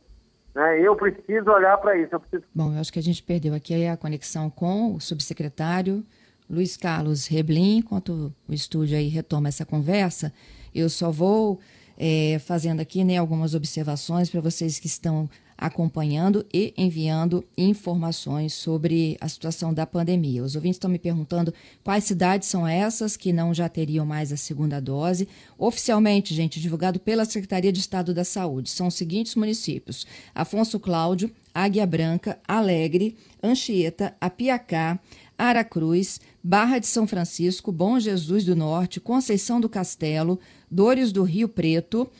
Né? 0.52 0.80
Eu 0.80 0.96
preciso 0.96 1.48
olhar 1.52 1.78
para 1.78 1.96
isso. 1.96 2.12
Eu 2.12 2.18
preciso... 2.18 2.42
Bom, 2.52 2.72
eu 2.72 2.80
acho 2.80 2.92
que 2.92 2.98
a 2.98 3.02
gente 3.02 3.22
perdeu 3.22 3.54
aqui 3.54 3.86
a 3.86 3.96
conexão 3.96 4.50
com 4.50 4.96
o 4.96 5.00
subsecretário 5.00 6.02
Luiz 6.50 6.76
Carlos 6.76 7.28
Reblin, 7.28 7.78
enquanto 7.78 8.34
o 8.48 8.52
estúdio 8.52 8.98
aí 8.98 9.06
retoma 9.06 9.46
essa 9.46 9.64
conversa. 9.64 10.32
Eu 10.74 10.88
só 10.88 11.12
vou 11.12 11.60
é, 11.96 12.40
fazendo 12.40 12.80
aqui 12.80 13.04
né, 13.04 13.18
algumas 13.18 13.54
observações 13.54 14.28
para 14.28 14.40
vocês 14.40 14.80
que 14.80 14.88
estão 14.88 15.30
acompanhando 15.56 16.44
e 16.52 16.74
enviando 16.76 17.44
informações 17.56 18.52
sobre 18.52 19.16
a 19.20 19.28
situação 19.28 19.72
da 19.72 19.86
pandemia. 19.86 20.42
Os 20.42 20.54
ouvintes 20.54 20.76
estão 20.76 20.90
me 20.90 20.98
perguntando 20.98 21.54
quais 21.82 22.04
cidades 22.04 22.48
são 22.48 22.66
essas 22.66 23.16
que 23.16 23.32
não 23.32 23.54
já 23.54 23.68
teriam 23.68 24.04
mais 24.04 24.32
a 24.32 24.36
segunda 24.36 24.80
dose. 24.80 25.28
Oficialmente, 25.58 26.34
gente, 26.34 26.60
divulgado 26.60 26.98
pela 26.98 27.24
Secretaria 27.24 27.72
de 27.72 27.80
Estado 27.80 28.12
da 28.12 28.24
Saúde, 28.24 28.70
são 28.70 28.88
os 28.88 28.94
seguintes 28.94 29.34
municípios: 29.34 30.06
Afonso 30.34 30.78
Cláudio, 30.80 31.30
Águia 31.54 31.86
Branca, 31.86 32.38
Alegre, 32.46 33.16
Anchieta, 33.42 34.14
Apiacá, 34.20 34.98
Aracruz, 35.38 36.20
Barra 36.42 36.78
de 36.78 36.86
São 36.86 37.06
Francisco, 37.06 37.72
Bom 37.72 37.98
Jesus 37.98 38.44
do 38.44 38.54
Norte, 38.54 39.00
Conceição 39.00 39.60
do 39.60 39.68
Castelo, 39.68 40.38
Dores 40.70 41.12
do 41.12 41.22
Rio 41.22 41.48
Preto, 41.48 42.10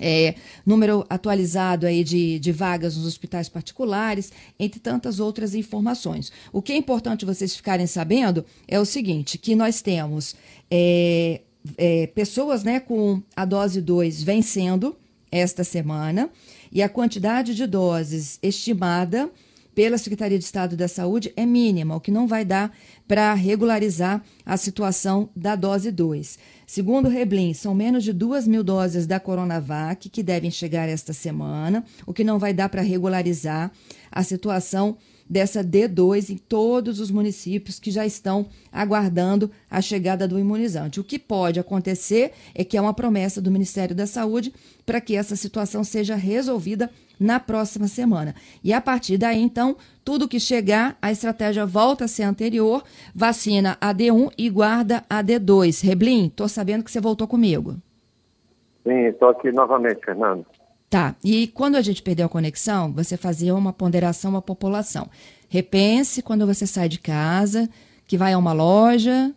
é, 0.00 0.34
número 0.64 1.04
atualizado 1.08 1.86
aí 1.86 2.04
de, 2.04 2.38
de 2.38 2.52
vagas 2.52 2.96
nos 2.96 3.06
hospitais 3.06 3.48
particulares, 3.48 4.32
entre 4.58 4.80
tantas 4.80 5.20
outras 5.20 5.54
informações. 5.54 6.32
O 6.52 6.62
que 6.62 6.72
é 6.72 6.76
importante 6.76 7.24
vocês 7.24 7.54
ficarem 7.54 7.86
sabendo 7.86 8.44
é 8.66 8.78
o 8.78 8.84
seguinte, 8.84 9.38
que 9.38 9.54
nós 9.54 9.82
temos 9.82 10.36
é, 10.70 11.40
é, 11.76 12.06
pessoas 12.08 12.62
né, 12.62 12.80
com 12.80 13.22
a 13.34 13.44
dose 13.44 13.80
2 13.80 14.22
vencendo 14.22 14.96
esta 15.30 15.62
semana 15.64 16.30
e 16.72 16.82
a 16.82 16.88
quantidade 16.88 17.54
de 17.54 17.66
doses 17.66 18.38
estimada 18.42 19.30
pela 19.78 19.96
Secretaria 19.96 20.36
de 20.36 20.44
Estado 20.44 20.76
da 20.76 20.88
Saúde 20.88 21.32
é 21.36 21.46
mínima, 21.46 21.94
o 21.94 22.00
que 22.00 22.10
não 22.10 22.26
vai 22.26 22.44
dar 22.44 22.76
para 23.06 23.32
regularizar 23.32 24.20
a 24.44 24.56
situação 24.56 25.30
da 25.36 25.54
dose 25.54 25.92
2. 25.92 26.36
Segundo 26.66 27.06
o 27.06 27.08
Reblin, 27.08 27.54
são 27.54 27.76
menos 27.76 28.02
de 28.02 28.12
2 28.12 28.48
mil 28.48 28.64
doses 28.64 29.06
da 29.06 29.20
Coronavac 29.20 30.08
que 30.08 30.20
devem 30.20 30.50
chegar 30.50 30.88
esta 30.88 31.12
semana, 31.12 31.84
o 32.04 32.12
que 32.12 32.24
não 32.24 32.40
vai 32.40 32.52
dar 32.52 32.68
para 32.68 32.82
regularizar 32.82 33.70
a 34.10 34.24
situação 34.24 34.96
dessa 35.30 35.62
D2 35.62 36.30
em 36.30 36.38
todos 36.38 36.98
os 36.98 37.10
municípios 37.10 37.78
que 37.78 37.92
já 37.92 38.04
estão 38.04 38.46
aguardando 38.72 39.48
a 39.70 39.80
chegada 39.80 40.26
do 40.26 40.40
imunizante. 40.40 40.98
O 40.98 41.04
que 41.04 41.20
pode 41.20 41.60
acontecer 41.60 42.32
é 42.52 42.64
que 42.64 42.76
é 42.76 42.80
uma 42.80 42.94
promessa 42.94 43.40
do 43.40 43.48
Ministério 43.48 43.94
da 43.94 44.08
Saúde 44.08 44.52
para 44.84 45.00
que 45.00 45.14
essa 45.14 45.36
situação 45.36 45.84
seja 45.84 46.16
resolvida 46.16 46.90
na 47.18 47.40
próxima 47.40 47.88
semana. 47.88 48.34
E 48.62 48.72
a 48.72 48.80
partir 48.80 49.18
daí, 49.18 49.40
então, 49.40 49.76
tudo 50.04 50.28
que 50.28 50.38
chegar, 50.38 50.96
a 51.00 51.10
estratégia 51.10 51.66
volta 51.66 52.04
a 52.04 52.08
ser 52.08 52.22
anterior, 52.22 52.82
vacina 53.14 53.76
AD1 53.80 54.32
e 54.38 54.48
guarda 54.48 55.04
AD2. 55.08 55.84
Reblin, 55.84 56.26
estou 56.26 56.48
sabendo 56.48 56.84
que 56.84 56.90
você 56.90 57.00
voltou 57.00 57.26
comigo. 57.26 57.76
Sim, 58.86 59.06
estou 59.06 59.28
aqui 59.28 59.52
novamente, 59.52 60.04
Fernando. 60.04 60.46
Tá. 60.88 61.14
E 61.22 61.48
quando 61.48 61.76
a 61.76 61.82
gente 61.82 62.02
perdeu 62.02 62.26
a 62.26 62.30
conexão, 62.30 62.92
você 62.92 63.16
fazia 63.16 63.54
uma 63.54 63.72
ponderação 63.72 64.34
à 64.36 64.40
população. 64.40 65.08
Repense 65.48 66.22
quando 66.22 66.46
você 66.46 66.66
sai 66.66 66.88
de 66.88 66.98
casa, 66.98 67.68
que 68.06 68.16
vai 68.16 68.32
a 68.32 68.38
uma 68.38 68.52
loja. 68.52 69.32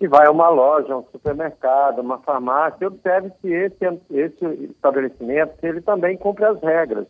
Que 0.00 0.08
vai 0.08 0.26
a 0.26 0.30
uma 0.32 0.48
loja, 0.48 0.96
um 0.96 1.04
supermercado, 1.12 2.00
uma 2.00 2.18
farmácia, 2.18 2.88
observe 2.88 3.30
se 3.40 3.52
esse, 3.52 3.84
esse 4.10 4.44
estabelecimento, 4.64 5.60
se 5.60 5.66
ele 5.68 5.80
também 5.80 6.16
cumpre 6.16 6.44
as 6.44 6.60
regras. 6.60 7.06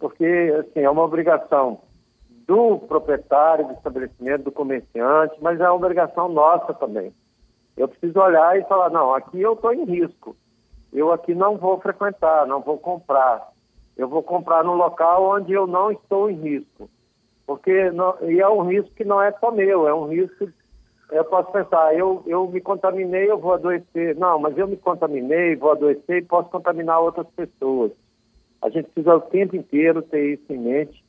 Porque, 0.00 0.52
assim, 0.58 0.80
é 0.80 0.90
uma 0.90 1.04
obrigação 1.04 1.78
do 2.48 2.78
proprietário 2.78 3.68
do 3.68 3.74
estabelecimento, 3.74 4.44
do 4.44 4.52
comerciante, 4.52 5.36
mas 5.40 5.60
é 5.60 5.64
uma 5.64 5.74
obrigação 5.74 6.28
nossa 6.28 6.74
também. 6.74 7.12
Eu 7.76 7.86
preciso 7.86 8.18
olhar 8.18 8.58
e 8.58 8.64
falar, 8.64 8.90
não, 8.90 9.14
aqui 9.14 9.40
eu 9.40 9.52
estou 9.52 9.72
em 9.72 9.84
risco 9.84 10.34
eu 10.96 11.12
aqui 11.12 11.34
não 11.34 11.58
vou 11.58 11.78
frequentar, 11.78 12.46
não 12.46 12.60
vou 12.60 12.78
comprar. 12.78 13.52
Eu 13.96 14.08
vou 14.08 14.22
comprar 14.22 14.64
num 14.64 14.74
local 14.74 15.24
onde 15.24 15.52
eu 15.52 15.66
não 15.66 15.90
estou 15.90 16.30
em 16.30 16.36
risco. 16.36 16.88
Porque 17.46 17.90
não, 17.90 18.16
e 18.22 18.40
é 18.40 18.48
um 18.48 18.62
risco 18.62 18.94
que 18.94 19.04
não 19.04 19.22
é 19.22 19.30
só 19.32 19.50
meu, 19.50 19.86
é 19.86 19.94
um 19.94 20.06
risco. 20.06 20.48
Eu 21.10 21.24
posso 21.24 21.52
pensar, 21.52 21.96
eu, 21.96 22.22
eu 22.26 22.48
me 22.48 22.60
contaminei, 22.60 23.30
eu 23.30 23.38
vou 23.38 23.54
adoecer. 23.54 24.16
Não, 24.16 24.38
mas 24.38 24.56
eu 24.58 24.66
me 24.66 24.76
contaminei, 24.76 25.54
vou 25.54 25.72
adoecer 25.72 26.18
e 26.18 26.26
posso 26.26 26.50
contaminar 26.50 27.00
outras 27.00 27.26
pessoas. 27.28 27.92
A 28.60 28.68
gente 28.68 28.86
precisa 28.90 29.14
o 29.14 29.20
tempo 29.20 29.54
inteiro 29.54 30.02
ter 30.02 30.34
isso 30.34 30.52
em 30.52 30.58
mente, 30.58 31.04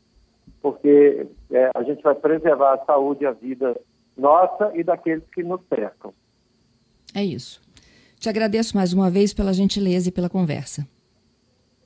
porque 0.62 1.25
é, 1.51 1.71
a 1.73 1.83
gente 1.83 2.03
vai 2.03 2.13
preservar 2.13 2.73
a 2.75 2.86
saúde 2.86 3.23
e 3.23 3.27
a 3.27 3.31
vida 3.31 3.75
nossa 4.15 4.71
e 4.75 4.83
daqueles 4.83 5.23
que 5.33 5.41
nos 5.43 5.62
cercam. 5.67 6.13
É 7.15 7.23
isso. 7.23 7.62
Te 8.19 8.29
agradeço 8.29 8.75
mais 8.75 8.93
uma 8.93 9.10
vez 9.10 9.33
pela 9.33 9.53
gentileza 9.53 10.10
e 10.10 10.12
pela 10.12 10.29
conversa. 10.29 10.88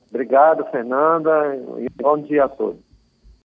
Obrigado, 0.09 0.65
Fernanda, 0.71 1.55
e 1.79 1.87
bom 2.01 2.17
dia 2.17 2.45
a 2.45 2.49
todos. 2.49 2.90